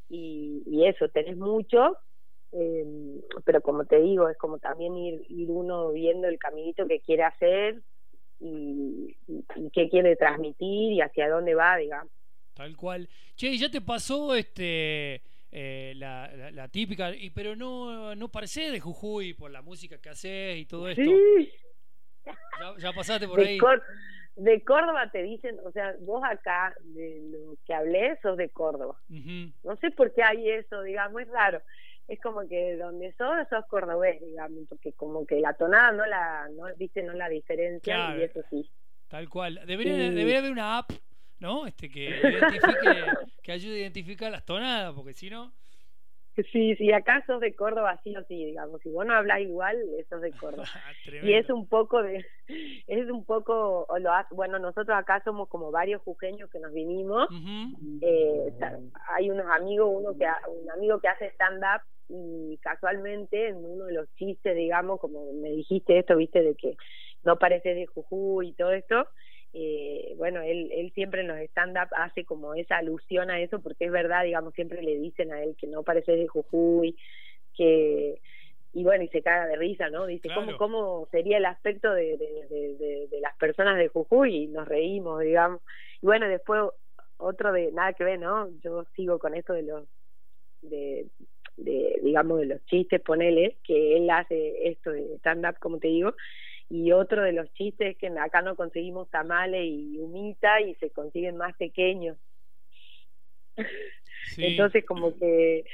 y, 0.10 0.64
y, 0.66 0.86
eso, 0.86 1.08
tenés 1.10 1.38
mucho, 1.38 1.98
eh, 2.52 2.86
pero 3.46 3.62
como 3.62 3.86
te 3.86 4.00
digo, 4.00 4.30
es 4.30 4.38
como 4.38 4.60
también 4.60 4.96
ir, 4.96 5.26
ir 5.30 5.50
uno 5.50 5.92
viendo 5.92 6.28
el 6.28 6.38
caminito 6.38 6.86
que 6.88 7.00
quiere 7.00 7.24
hacer 7.24 7.82
y, 8.40 9.18
y, 9.28 9.70
qué 9.72 9.90
quiere 9.90 10.16
transmitir 10.16 10.92
y 10.92 11.02
hacia 11.02 11.30
dónde 11.30 11.56
va, 11.56 11.78
digamos. 11.78 12.12
Tal 12.54 12.76
cual. 12.76 13.10
Che, 13.36 13.58
¿ya 13.58 13.72
te 13.72 13.82
pasó 13.82 14.36
este 14.36 15.24
eh, 15.52 15.94
la, 15.96 16.52
la, 16.52 16.68
típica, 16.68 17.16
y 17.16 17.32
pero 17.32 17.56
no, 17.56 18.14
no 18.14 18.28
parece 18.30 18.70
de 18.70 18.80
Jujuy 18.80 19.34
por 19.34 19.50
la 19.50 19.62
música 19.62 20.00
que 20.00 20.10
haces 20.10 20.58
y 20.58 20.66
todo 20.66 20.90
esto? 20.90 21.02
Sí. 21.02 21.52
Ya, 22.26 22.76
ya 22.78 22.94
pasaste 22.94 23.28
por 23.28 23.40
ahí 23.40 23.58
de 24.36 24.64
Córdoba 24.64 25.10
te 25.12 25.22
dicen, 25.22 25.60
o 25.64 25.72
sea, 25.72 25.96
vos 26.02 26.24
acá, 26.24 26.76
de 26.82 27.22
lo 27.32 27.56
que 27.66 27.74
hablé, 27.74 28.18
sos 28.22 28.38
de 28.38 28.50
Córdoba. 28.50 29.00
No 29.64 29.76
sé 29.78 29.92
por 29.92 30.14
qué 30.14 30.24
hay 30.24 30.50
eso, 30.50 30.82
digamos, 30.82 31.22
es 31.22 31.28
raro. 31.30 31.62
Es 32.08 32.20
como 32.20 32.48
que 32.48 32.76
donde 32.76 33.14
sos, 33.14 33.48
sos 33.50 33.66
cordobés, 33.68 34.20
digamos, 34.22 34.66
porque 34.68 34.92
como 34.94 35.26
que 35.26 35.40
la 35.40 35.54
tonada 35.54 35.92
no 35.92 36.06
la, 36.06 36.50
no, 36.50 36.64
viste, 36.78 37.02
no 37.04 37.14
la 37.14 37.30
diferencia 37.30 38.18
y 38.18 38.24
eso 38.24 38.42
sí. 38.50 38.70
Tal 39.08 39.30
cual. 39.30 39.62
Debería, 39.66 39.96
debería 39.96 40.40
haber 40.40 40.52
una 40.52 40.80
app, 40.80 40.92
¿no? 41.40 41.66
Este 41.66 41.90
que 41.90 42.10
identifique, 42.20 43.06
que 43.42 43.52
ayude 43.52 43.76
a 43.76 43.80
identificar 43.80 44.32
las 44.32 44.46
tonadas, 44.46 44.94
porque 44.94 45.14
si 45.14 45.30
no... 45.30 45.54
Sí, 46.52 46.76
sí, 46.78 46.92
acá 46.92 47.24
sos 47.28 47.40
de 47.42 47.54
Córdoba, 47.54 48.00
sí 48.04 48.16
o 48.16 48.24
sí, 48.24 48.46
digamos. 48.46 48.82
Si 48.82 48.90
vos 48.90 49.06
no 49.06 49.14
hablas 49.14 49.42
igual, 49.42 49.78
sos 50.10 50.22
de 50.22 50.32
Córdoba. 50.32 50.66
y 51.22 51.34
es 51.34 51.50
un 51.50 51.68
poco 51.68 52.02
de, 52.02 52.26
es 52.88 53.10
un 53.10 53.24
poco, 53.24 53.88
lo 54.00 54.12
bueno, 54.32 54.58
nosotros 54.58 54.98
acá 54.98 55.22
somos 55.24 55.48
como 55.48 55.70
varios 55.70 56.02
jujeños 56.02 56.50
que 56.50 56.60
nos 56.60 56.74
vinimos. 56.74 57.28
eh, 58.02 58.52
hay 59.10 59.30
unos 59.30 59.46
amigos, 59.52 59.90
uno 59.92 60.18
que, 60.18 60.26
un 60.50 60.72
amigo 60.72 61.00
que 61.00 61.08
hace 61.08 61.28
stand-up 61.28 61.82
y 62.10 62.58
casualmente 62.62 63.50
en 63.50 63.58
uno 63.58 63.86
de 63.86 63.94
los 63.94 64.14
chistes, 64.16 64.56
digamos, 64.56 65.00
como 65.00 65.34
me 65.34 65.50
dijiste 65.52 66.00
esto, 66.00 66.18
viste, 66.18 66.42
de 66.42 66.56
que 66.56 66.76
no 67.24 67.38
pareces 67.38 67.76
de 67.76 67.86
Jujuy 67.86 68.50
y 68.50 68.54
todo 68.54 68.72
esto, 68.72 69.08
eh, 69.54 70.16
bueno, 70.18 70.42
él, 70.42 70.72
él 70.74 70.92
siempre 70.94 71.22
en 71.22 71.28
los 71.28 71.38
stand-up 71.38 71.90
hace 71.96 72.26
como 72.26 72.56
esa 72.56 72.78
alusión 72.78 73.30
a 73.30 73.40
eso, 73.40 73.62
porque 73.62 73.86
es 73.86 73.92
verdad, 73.92 74.24
digamos, 74.24 74.54
siempre 74.56 74.82
le 74.82 74.98
dicen 74.98 75.32
a 75.32 75.44
él 75.44 75.56
que 75.58 75.68
no 75.68 75.84
parece 75.84 76.14
de 76.14 76.28
Jujuy, 76.28 76.98
que 77.56 78.20
y 78.76 78.84
bueno, 78.84 79.04
y 79.04 79.08
se 79.10 79.22
caga 79.22 79.46
de 79.46 79.56
risa, 79.56 79.92
¿no? 79.92 80.08
Dice, 80.08 80.30
¿cómo, 80.34 80.58
¿cómo 80.58 81.08
sería 81.12 81.38
el 81.38 81.46
aspecto 81.46 81.94
de, 81.94 82.18
de, 82.18 83.08
de, 83.08 83.20
las 83.22 83.38
personas 83.38 83.78
de 83.78 83.88
Jujuy? 83.88 84.36
Y 84.36 84.48
nos 84.48 84.68
reímos, 84.68 85.22
digamos. 85.22 85.62
Y 86.02 86.08
bueno, 86.08 86.28
después 86.28 86.60
otro 87.18 87.54
de, 87.54 87.72
nada 87.72 87.94
que 87.94 88.04
ver, 88.04 88.20
¿no? 88.20 88.50
Yo 88.62 88.86
sigo 88.96 89.20
con 89.20 89.36
esto 89.36 89.54
de 89.54 89.62
los, 89.62 89.88
de, 90.64 91.06
de 91.58 92.00
digamos, 92.02 92.40
de 92.40 92.48
los 92.48 92.66
chistes, 92.66 93.00
ponele, 93.02 93.58
que 93.64 93.96
él 93.96 94.10
hace 94.10 94.68
esto 94.68 94.90
de 94.90 95.18
stand-up, 95.18 95.60
como 95.60 95.78
te 95.78 95.90
digo, 95.90 96.16
y 96.70 96.92
otro 96.92 97.22
de 97.22 97.34
los 97.34 97.52
chistes 97.54 97.92
es 97.92 97.98
que 97.98 98.08
acá 98.08 98.42
no 98.42 98.56
conseguimos 98.56 99.10
tamales 99.10 99.64
y 99.66 99.98
humita 100.00 100.62
y 100.62 100.76
se 100.76 100.90
consiguen 100.92 101.38
más 101.38 101.56
pequeños. 101.58 102.18
Entonces, 104.38 104.86
como 104.86 105.18
que, 105.18 105.66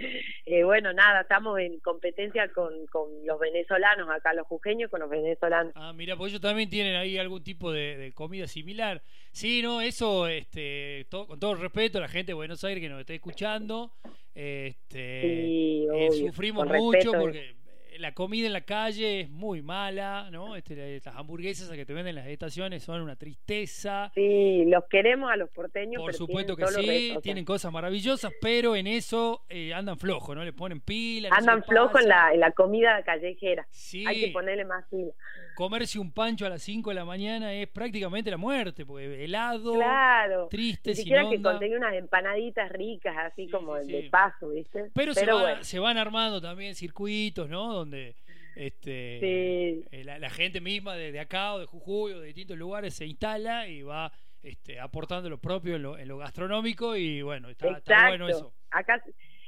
eh, 0.45 0.63
bueno, 0.63 0.91
nada, 0.93 1.21
estamos 1.21 1.59
en 1.59 1.79
competencia 1.79 2.51
con, 2.51 2.85
con 2.87 3.09
los 3.25 3.39
venezolanos, 3.39 4.09
acá 4.09 4.33
los 4.33 4.47
jujeños 4.47 4.89
con 4.89 4.99
los 4.99 5.09
venezolanos. 5.09 5.71
Ah, 5.75 5.93
mira, 5.93 6.15
pues 6.15 6.31
ellos 6.31 6.41
también 6.41 6.69
tienen 6.69 6.95
ahí 6.95 7.17
algún 7.17 7.43
tipo 7.43 7.71
de, 7.71 8.11
comida 8.15 8.47
similar. 8.47 9.01
Sí, 9.31 9.61
no, 9.61 9.81
eso, 9.81 10.27
este, 10.27 11.05
con 11.09 11.39
todo 11.39 11.55
respeto 11.55 11.99
a 11.99 12.01
la 12.01 12.07
gente 12.07 12.31
de 12.31 12.33
Buenos 12.33 12.63
Aires 12.63 12.81
que 12.81 12.89
nos 12.89 12.99
está 12.99 13.13
escuchando, 13.13 13.93
este, 14.33 15.85
eh, 15.85 16.11
sufrimos 16.11 16.67
mucho 16.67 17.11
porque 17.11 17.55
la 17.99 18.13
comida 18.13 18.47
en 18.47 18.53
la 18.53 18.61
calle 18.61 19.21
es 19.21 19.29
muy 19.29 19.61
mala, 19.61 20.29
¿no? 20.31 20.55
Este, 20.55 21.01
las 21.03 21.15
hamburguesas 21.15 21.69
que 21.69 21.85
te 21.85 21.93
venden 21.93 22.17
en 22.17 22.23
las 22.23 22.27
estaciones 22.27 22.81
son 22.81 23.01
una 23.01 23.15
tristeza. 23.17 24.11
Sí, 24.15 24.63
los 24.65 24.85
queremos 24.89 25.29
a 25.31 25.35
los 25.35 25.49
porteños. 25.49 26.01
Por 26.01 26.13
supuesto 26.13 26.55
que 26.55 26.65
sí, 26.67 27.17
tienen 27.21 27.43
cosas 27.43 27.71
maravillosas, 27.71 28.31
pero 28.41 28.75
en 28.75 28.87
eso 28.87 29.43
eh, 29.49 29.73
andan 29.73 29.97
flojos, 29.97 30.35
¿no? 30.35 30.43
Le 30.43 30.53
ponen 30.53 30.79
pila. 30.79 31.29
Andan 31.31 31.63
flojos 31.63 32.01
en 32.01 32.07
la, 32.07 32.33
en 32.33 32.39
la 32.39 32.51
comida 32.51 33.03
callejera. 33.03 33.67
Sí. 33.69 34.05
Hay 34.07 34.21
que 34.21 34.31
ponerle 34.31 34.63
más 34.65 34.85
pila. 34.89 35.11
Comerse 35.59 35.99
un 35.99 36.13
pancho 36.13 36.45
a 36.45 36.49
las 36.49 36.61
5 36.61 36.89
de 36.89 36.95
la 36.95 37.03
mañana 37.03 37.51
es 37.51 37.67
prácticamente 37.67 38.31
la 38.31 38.37
muerte, 38.37 38.85
porque 38.85 39.25
helado, 39.25 39.73
claro. 39.73 40.47
triste, 40.47 40.91
Ni 40.91 40.95
siquiera 40.95 41.29
que 41.29 41.41
contenga 41.41 41.75
unas 41.75 41.95
empanaditas 41.95 42.71
ricas, 42.71 43.13
así 43.17 43.49
como 43.49 43.75
de 43.75 44.07
paso, 44.09 44.51
¿viste? 44.51 44.89
Pero, 44.95 45.13
se, 45.13 45.25
se 45.63 45.79
van 45.79 45.97
armando 45.97 46.39
también 46.39 46.75
circuitos, 46.75 47.49
¿no? 47.49 47.73
donde 47.73 48.15
este 48.55 49.81
eh, 49.91 50.03
la, 50.05 50.29
gente 50.29 50.61
misma 50.61 50.95
de, 50.95 51.19
acá 51.19 51.55
o 51.55 51.59
de 51.59 51.65
Jujuy 51.65 52.13
o 52.13 52.21
de 52.21 52.27
distintos 52.27 52.57
lugares 52.57 52.93
se 52.93 53.05
instala 53.05 53.67
y 53.67 53.81
va 53.81 54.13
este, 54.41 54.79
aportando 54.79 55.29
lo 55.29 55.39
propio 55.39 55.75
en 55.75 56.07
lo, 56.07 56.17
gastronómico 56.19 56.95
y 56.95 57.21
bueno, 57.21 57.49
está, 57.49 58.07
bueno 58.07 58.29
eso. 58.29 58.53
Acá 58.71 59.03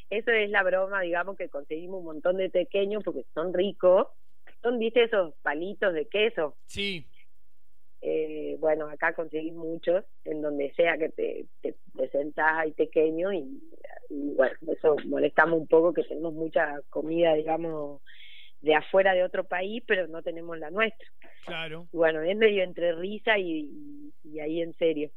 eso 0.10 0.32
es 0.32 0.50
la 0.50 0.62
broma, 0.64 1.00
digamos, 1.00 1.38
que 1.38 1.48
conseguimos 1.48 2.00
un 2.00 2.06
montón 2.06 2.36
de 2.36 2.50
pequeños 2.50 3.02
porque 3.02 3.24
son 3.34 3.54
ricos 3.54 4.08
son, 4.62 4.80
viste, 4.80 5.04
esos 5.04 5.34
palitos 5.42 5.94
de 5.94 6.08
queso. 6.08 6.56
Sí. 6.66 7.08
Eh, 8.02 8.58
bueno, 8.60 8.90
acá 8.90 9.14
conseguís 9.14 9.54
muchos, 9.54 10.04
en 10.26 10.42
donde 10.42 10.74
sea 10.74 10.98
que 10.98 11.10
te, 11.10 11.46
te, 11.62 11.76
sentás 12.10 12.54
ahí 12.58 12.72
pequeño 12.72 13.32
y, 13.32 13.62
bueno, 14.10 14.56
eso 14.74 14.96
molestamos 15.06 15.60
un 15.60 15.68
poco 15.68 15.94
que 15.94 16.04
tenemos 16.04 16.34
mucha 16.34 16.82
comida, 16.90 17.36
digamos, 17.36 18.02
de 18.62 18.76
afuera 18.76 19.14
de 19.14 19.24
otro 19.24 19.44
país, 19.44 19.84
pero 19.88 20.08
no 20.08 20.24
tenemos 20.24 20.58
la 20.58 20.72
nuestra. 20.72 21.08
Claro. 21.46 21.88
bueno, 21.92 22.22
es 22.22 22.38
medio 22.38 22.64
entre 22.64 22.94
risa 22.94 23.38
y, 23.38 24.12
y, 24.24 24.40
ahí 24.40 24.62
en 24.62 24.74
serio. 24.74 25.12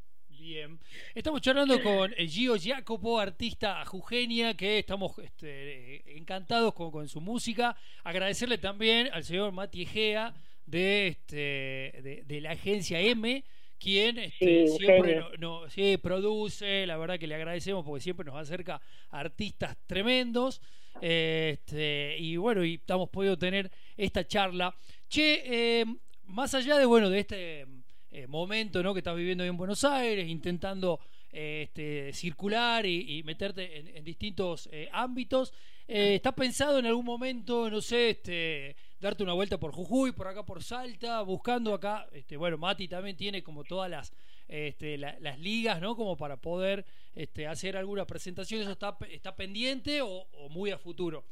Bien. 0.45 0.79
Estamos 1.15 1.41
charlando 1.41 1.83
con 1.83 2.13
Gio 2.13 2.57
Jacopo, 2.63 3.19
artista 3.19 3.83
jujeña, 3.87 4.55
que 4.55 4.81
estamos 4.81 5.19
este, 5.19 6.19
encantados 6.19 6.75
con, 6.75 6.91
con, 6.91 7.09
su 7.09 7.23
música. 7.23 7.75
Agradecerle 8.03 8.59
también 8.59 9.09
al 9.15 9.25
señor 9.25 9.53
Mati 9.53 9.85
Egea 9.85 10.35
de, 10.67 11.07
este, 11.07 12.25
de, 12.27 12.41
la 12.43 12.51
agencia 12.51 13.01
M, 13.01 13.43
quien 13.79 14.19
este, 14.19 14.69
siempre 14.69 15.25
no, 15.39 15.63
produce, 16.03 16.87
la 16.87 16.99
verdad 16.99 17.19
que 17.19 17.27
le 17.27 17.37
agradecemos 17.37 17.83
porque 17.83 18.03
siempre 18.03 18.27
nos 18.27 18.37
acerca 18.37 18.83
a 19.09 19.21
artistas 19.21 19.79
tremendos. 19.87 20.61
Este, 21.01 22.17
y 22.19 22.37
bueno, 22.37 22.63
y 22.67 22.75
estamos 22.75 23.09
podido 23.09 23.39
tener 23.39 23.71
esta 23.97 24.27
charla. 24.27 24.77
Che, 25.09 25.81
eh, 25.81 25.87
más 26.27 26.53
allá 26.53 26.77
de 26.77 26.85
bueno, 26.85 27.09
de 27.09 27.21
este 27.21 27.67
eh, 28.15 28.29
momento 28.29 28.81
¿no? 28.81 28.95
que 28.95 29.01
estás 29.01 29.17
viviendo 29.17 29.43
en 29.43 29.57
Buenos 29.57 29.83
Aires, 29.83 30.29
intentando 30.29 31.01
este, 31.33 32.13
circular 32.13 32.87
y, 32.87 33.25
meterte 33.25 33.99
en, 33.99 34.05
distintos 34.05 34.69
eh, 34.71 34.89
ámbitos. 34.93 35.53
Eh, 35.89 36.15
¿Estás 36.15 36.33
pensado 36.35 36.79
en 36.79 36.87
algún 36.87 37.05
momento, 37.05 37.69
no 37.69 37.81
sé, 37.81 38.11
este, 38.11 38.77
darte 39.01 39.25
una 39.25 39.33
vuelta 39.33 39.59
por 39.59 39.73
Jujuy, 39.73 40.13
por 40.13 40.29
acá 40.29 40.47
por 40.47 40.63
Salta, 40.63 41.23
buscando 41.23 41.75
acá, 41.75 42.07
este, 42.13 42.37
bueno, 42.37 42.57
Mati 42.57 42.87
también 42.87 43.17
tiene 43.17 43.43
como 43.43 43.65
todas 43.65 43.91
las, 43.91 44.13
este, 44.47 44.97
las 44.97 45.39
ligas, 45.41 45.81
¿no? 45.81 45.97
Como 45.97 46.17
para 46.17 46.37
poder 46.37 46.87
este, 47.17 47.49
hacer 47.49 47.77
alguna 47.77 48.07
presentación, 48.07 48.63
¿eso 48.63 48.71
está, 48.71 48.97
está 49.11 49.35
pendiente 49.35 50.03
o, 50.03 50.29
muy 50.51 50.71
a 50.71 50.79
futuro? 50.79 51.25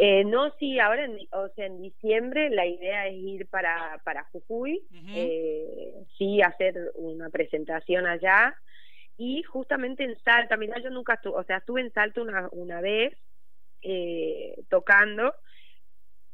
Eh, 0.00 0.24
no, 0.24 0.52
sí, 0.60 0.78
ahora 0.78 1.04
en, 1.04 1.18
o 1.32 1.48
sea, 1.56 1.66
en 1.66 1.82
diciembre 1.82 2.50
la 2.50 2.64
idea 2.64 3.08
es 3.08 3.16
ir 3.16 3.48
para, 3.48 4.00
para 4.04 4.22
Jujuy, 4.30 4.80
eh, 5.12 5.92
sí, 6.16 6.40
hacer 6.40 6.92
una 6.94 7.30
presentación 7.30 8.06
allá. 8.06 8.56
Y 9.16 9.42
justamente 9.42 10.04
en 10.04 10.16
Salta, 10.20 10.56
mira, 10.56 10.80
yo 10.80 10.90
nunca 10.90 11.14
estuve, 11.14 11.34
o 11.34 11.42
sea, 11.42 11.56
estuve 11.56 11.80
en 11.80 11.92
Salta 11.92 12.22
una, 12.22 12.48
una 12.52 12.80
vez 12.80 13.12
eh, 13.82 14.62
tocando. 14.68 15.34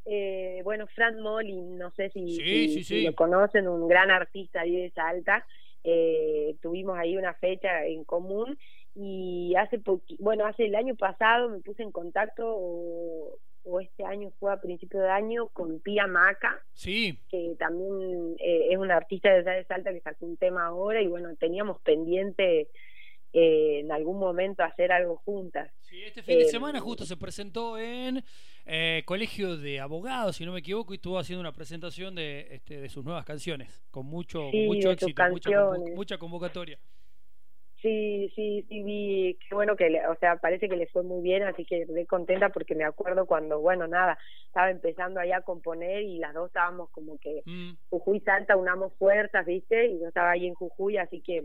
Eh, 0.05 0.61
bueno, 0.65 0.87
Fran 0.89 1.19
Molin, 1.21 1.79
no 1.79 1.91
sé 1.93 2.11
si, 2.11 3.03
lo 3.05 3.15
conocen, 3.15 3.67
un 3.67 3.89
gran 3.89 4.11
artista 4.11 4.61
ahí 4.61 4.77
de 4.77 4.91
Salta, 4.91 5.47
eh, 5.83 6.57
tuvimos 6.61 6.99
ahí 6.99 7.17
una 7.17 7.33
fecha 7.33 7.87
en 7.87 8.05
común 8.05 8.59
y 8.95 9.55
hace 9.57 9.81
bueno, 10.19 10.45
hace 10.47 10.67
el 10.67 10.75
año 10.75 10.95
pasado 10.95 11.49
me 11.49 11.61
puse 11.61 11.83
en 11.83 11.91
contacto 11.91 13.39
o, 13.65 13.81
este 13.81 14.05
año 14.05 14.31
fue 14.39 14.53
a 14.53 14.61
principio 14.61 15.01
de 15.01 15.11
año 15.11 15.49
con 15.49 15.81
Pia 15.81 16.07
Maca, 16.07 16.63
sí. 16.73 17.19
que 17.29 17.57
también 17.59 18.37
eh, 18.39 18.69
es 18.71 18.79
una 18.79 18.97
artista 18.97 19.33
de, 19.33 19.43
de 19.43 19.65
Salta 19.65 19.93
que 19.93 20.01
sacó 20.01 20.27
un 20.27 20.37
tema 20.37 20.67
ahora 20.67 21.01
y 21.03 21.07
bueno, 21.07 21.35
teníamos 21.37 21.81
pendiente 21.81 22.69
eh, 23.37 23.81
en 23.81 23.91
algún 23.91 24.21
momento 24.21 24.63
hacer 24.63 24.93
algo 24.93 25.17
juntas. 25.17 25.69
Sí, 25.81 26.01
este 26.05 26.23
fin 26.23 26.39
de 26.39 26.45
semana 26.45 26.79
justo 26.79 27.05
se 27.05 27.17
presentó 27.17 27.77
en 27.77 28.23
eh, 28.65 29.03
Colegio 29.07 29.57
de 29.57 29.81
Abogados, 29.81 30.37
si 30.37 30.47
no 30.47 30.53
me 30.53 30.61
equivoco, 30.61 30.95
y 30.95 30.97
estuvo 30.97 31.19
haciendo 31.19 31.41
una 31.41 31.53
presentación 31.53 32.15
de, 32.15 32.47
este, 32.53 32.81
de 32.81 32.89
sus 32.89 33.05
nuevas 33.05 33.25
canciones, 33.25 33.83
con 33.91 34.07
mucho, 34.07 34.51
mucho 34.53 34.93
éxito, 34.93 35.23
mucha, 35.97 36.17
convocatoria. 36.17 36.79
Sí, 37.85 38.33
sí, 38.35 38.65
sí, 38.67 38.83
vi, 38.83 39.37
qué 39.47 39.55
bueno 39.55 39.77
que, 39.77 39.85
o 40.09 40.17
sea, 40.19 40.37
parece 40.37 40.71
que 40.71 40.77
le 40.77 40.87
fue 40.87 41.03
muy 41.03 41.23
bien, 41.23 41.43
así 41.43 41.67
que 41.67 41.83
estoy 41.83 42.07
contenta 42.07 42.49
porque 42.49 42.75
me 42.75 42.85
acuerdo 42.85 43.27
cuando, 43.27 43.61
bueno, 43.61 43.87
nada, 43.87 44.17
estaba 44.47 44.71
empezando 44.71 45.21
allá 45.21 45.37
a 45.37 45.43
componer 45.43 46.03
y 46.03 46.17
las 46.17 46.33
dos 46.33 46.47
estábamos 46.47 46.89
como 46.89 47.19
que 47.19 47.43
mm. 47.45 47.73
Jujuy 47.91 48.21
Salta 48.21 48.57
unamos 48.57 48.95
fuerzas, 48.95 49.45
¿viste? 49.45 49.89
Y 49.89 50.01
yo 50.01 50.09
estaba 50.09 50.31
ahí 50.31 50.47
en 50.47 50.55
Jujuy, 50.55 50.97
así 50.97 51.21
que 51.21 51.45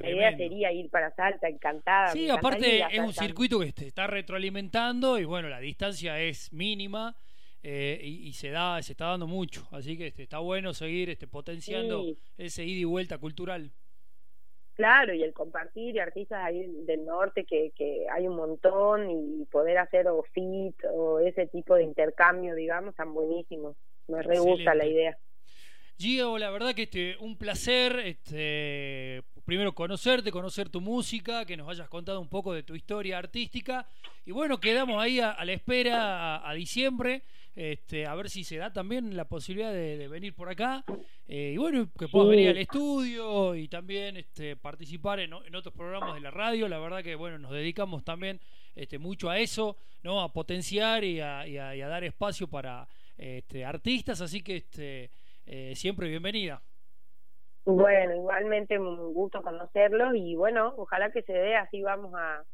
la 0.00 0.10
idea 0.10 0.36
sería 0.36 0.70
ir 0.70 0.90
para 0.90 1.10
Salta, 1.14 1.48
encantada. 1.48 2.08
Sí, 2.08 2.28
aparte 2.28 2.84
es 2.90 3.00
un 3.00 3.14
circuito 3.14 3.58
que 3.60 3.72
se 3.72 3.86
está 3.86 4.06
retroalimentando 4.06 5.18
y 5.18 5.24
bueno, 5.24 5.48
la 5.48 5.60
distancia 5.60 6.20
es 6.20 6.52
mínima. 6.52 7.16
Eh, 7.62 8.00
y, 8.04 8.32
se 8.34 8.50
da 8.50 8.80
se 8.80 8.92
está 8.92 9.06
dando 9.06 9.26
mucho 9.26 9.66
así 9.72 9.98
que 9.98 10.06
este, 10.06 10.22
está 10.22 10.38
bueno 10.38 10.72
seguir 10.72 11.10
este 11.10 11.26
potenciando 11.26 12.04
ese 12.36 12.64
ida 12.64 12.80
y 12.80 12.84
vuelta 12.84 13.18
cultural 13.18 13.72
claro 14.76 15.14
y 15.14 15.22
el 15.22 15.32
compartir 15.32 15.96
y 15.96 15.98
artistas 15.98 16.44
ahí 16.44 16.66
del 16.84 17.04
norte 17.04 17.44
que, 17.44 17.72
que 17.76 18.06
hay 18.12 18.28
un 18.28 18.36
montón 18.36 19.10
y 19.10 19.44
poder 19.46 19.78
hacer 19.78 20.06
o 20.08 20.22
fit 20.22 20.76
o 20.92 21.18
ese 21.18 21.46
tipo 21.46 21.74
de 21.74 21.84
intercambio 21.84 22.54
digamos 22.54 22.94
tan 22.94 23.12
buenísimo 23.12 23.74
me 24.08 24.22
re 24.22 24.38
gusta 24.38 24.74
la 24.74 24.86
idea. 24.86 25.18
Gio, 25.98 26.36
la 26.36 26.50
verdad 26.50 26.74
que 26.74 26.82
este, 26.82 27.16
un 27.20 27.38
placer 27.38 27.98
este, 28.00 29.22
primero 29.44 29.74
conocerte, 29.74 30.30
conocer 30.30 30.68
tu 30.68 30.80
música, 30.80 31.46
que 31.46 31.56
nos 31.56 31.68
hayas 31.68 31.88
contado 31.88 32.20
un 32.20 32.28
poco 32.28 32.52
de 32.52 32.62
tu 32.62 32.74
historia 32.74 33.18
artística. 33.18 33.88
Y 34.26 34.32
bueno, 34.32 34.60
quedamos 34.60 35.02
ahí 35.02 35.20
a, 35.20 35.42
la 35.44 35.52
espera 35.52 36.48
a, 36.48 36.54
diciembre, 36.54 37.22
este, 37.56 38.06
a 38.06 38.14
ver 38.14 38.30
si 38.30 38.44
se 38.44 38.58
da 38.58 38.72
también 38.72 39.16
la 39.16 39.24
posibilidad 39.24 39.72
de, 39.72 40.06
venir 40.08 40.34
por 40.34 40.48
acá. 40.48 40.84
Eh, 41.26 41.52
y 41.54 41.56
bueno, 41.56 41.88
que 41.98 42.06
puedas 42.06 42.28
venir 42.28 42.50
al 42.50 42.58
estudio 42.58 43.54
y 43.56 43.66
también 43.66 44.16
este, 44.16 44.54
participar 44.54 45.18
en, 45.18 45.32
otros 45.32 45.74
programas 45.74 46.14
de 46.14 46.20
la 46.20 46.30
radio. 46.30 46.68
La 46.68 46.78
verdad 46.78 47.02
que 47.02 47.16
bueno, 47.16 47.38
nos 47.38 47.50
dedicamos 47.50 48.04
también 48.04 48.40
este, 48.76 48.98
mucho 48.98 49.28
a 49.30 49.38
eso, 49.38 49.76
¿no? 50.04 50.20
a 50.20 50.32
potenciar 50.32 51.02
y 51.02 51.20
a, 51.20 51.48
y 51.48 51.58
a 51.58 51.88
dar 51.88 52.04
espacio 52.04 52.46
para 52.46 52.86
este, 53.16 53.64
artistas. 53.64 54.20
Así 54.20 54.42
que 54.42 54.56
este, 54.56 55.10
eh, 55.46 55.74
siempre 55.74 56.08
bienvenida. 56.08 56.60
Bueno, 57.64 58.14
igualmente 58.14 58.78
un 58.78 59.12
gusto 59.12 59.42
conocerlos 59.42 60.14
y 60.14 60.36
bueno, 60.36 60.72
ojalá 60.76 61.10
que 61.10 61.22
se 61.22 61.32
dé, 61.32 61.56
así 61.56 61.82
vamos 61.82 62.14
a 62.14 62.44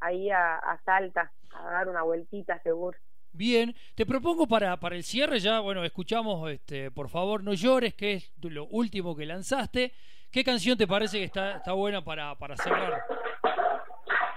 ahí 0.00 0.30
a, 0.30 0.60
Salta 0.84 1.32
a 1.54 1.70
dar 1.70 1.88
una 1.88 2.02
vueltita 2.02 2.58
seguro. 2.62 2.98
Bien, 3.36 3.74
te 3.96 4.06
propongo 4.06 4.46
para, 4.46 4.78
para 4.78 4.94
el 4.94 5.02
cierre 5.02 5.40
ya, 5.40 5.58
bueno, 5.58 5.82
escuchamos 5.82 6.48
este, 6.52 6.92
Por 6.92 7.08
favor 7.08 7.42
no 7.42 7.52
llores, 7.52 7.92
que 7.94 8.12
es 8.12 8.32
lo 8.40 8.66
último 8.66 9.16
que 9.16 9.26
lanzaste. 9.26 9.92
¿Qué 10.30 10.44
canción 10.44 10.78
te 10.78 10.86
parece 10.86 11.18
que 11.18 11.24
está, 11.24 11.56
está 11.56 11.72
buena 11.72 12.04
para, 12.04 12.36
para 12.36 12.56
cerrar? 12.56 13.02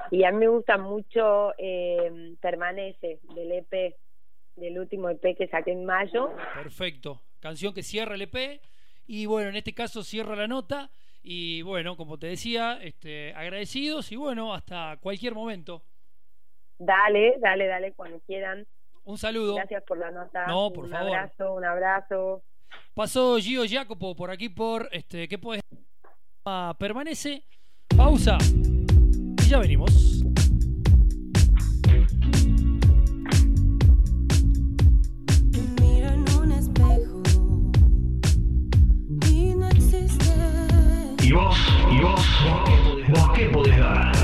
Y 0.10 0.24
a 0.24 0.32
mí 0.32 0.40
me 0.40 0.48
gusta 0.48 0.80
mucho 0.80 1.54
eh, 1.60 2.36
Permanece, 2.42 3.20
del 3.36 3.52
EP, 3.52 3.96
del 4.56 4.80
último 4.80 5.10
EP 5.10 5.38
que 5.38 5.48
saqué 5.48 5.74
en 5.74 5.86
mayo. 5.86 6.32
Perfecto, 6.56 7.22
canción 7.40 7.76
que 7.76 7.84
cierra 7.84 8.16
el 8.16 8.24
EP 8.24 8.60
y 9.06 9.28
bueno, 9.28 9.50
en 9.50 9.58
este 9.58 9.76
caso 9.76 10.04
cierra 10.04 10.36
la 10.36 10.48
nota. 10.48 10.90
Y 11.22 11.62
bueno, 11.62 11.98
como 11.98 12.18
te 12.18 12.28
decía, 12.28 12.80
este, 12.82 13.34
agradecidos 13.34 14.12
y 14.12 14.16
bueno, 14.16 14.56
hasta 14.56 14.98
cualquier 15.02 15.36
momento. 15.36 15.84
Dale, 16.80 17.36
dale, 17.40 17.68
dale, 17.68 17.94
cuando 17.94 18.20
quieran. 18.22 18.66
Un 19.08 19.18
saludo. 19.18 19.56
Gracias 19.56 19.84
por 19.84 19.98
la 19.98 20.12
nota. 20.12 20.46
No, 20.48 20.70
por 20.74 20.84
un 20.84 20.92
favor. 20.92 21.08
Un 21.08 21.16
abrazo, 21.16 21.54
un 21.54 21.66
abrazo. 21.66 22.44
Pasó 22.94 23.38
Gio 23.38 23.64
Jacopo 23.66 24.14
por 24.18 24.30
aquí 24.30 24.50
por 24.50 24.90
este 24.92 25.30
¿qué 25.30 25.38
puedes? 25.38 25.62
Ah, 26.46 26.76
permanece. 26.78 27.46
Pausa. 27.96 28.38
Y 28.42 29.50
ya 29.50 29.60
venimos. 29.60 30.22
Y 41.24 41.32
vos, 41.32 41.58
y 41.92 42.02
vos, 42.02 42.26
vos 42.46 42.64
qué 42.66 42.76
podés, 42.84 43.30
qué 43.36 43.46
podés 43.50 43.80
dar. 43.80 44.17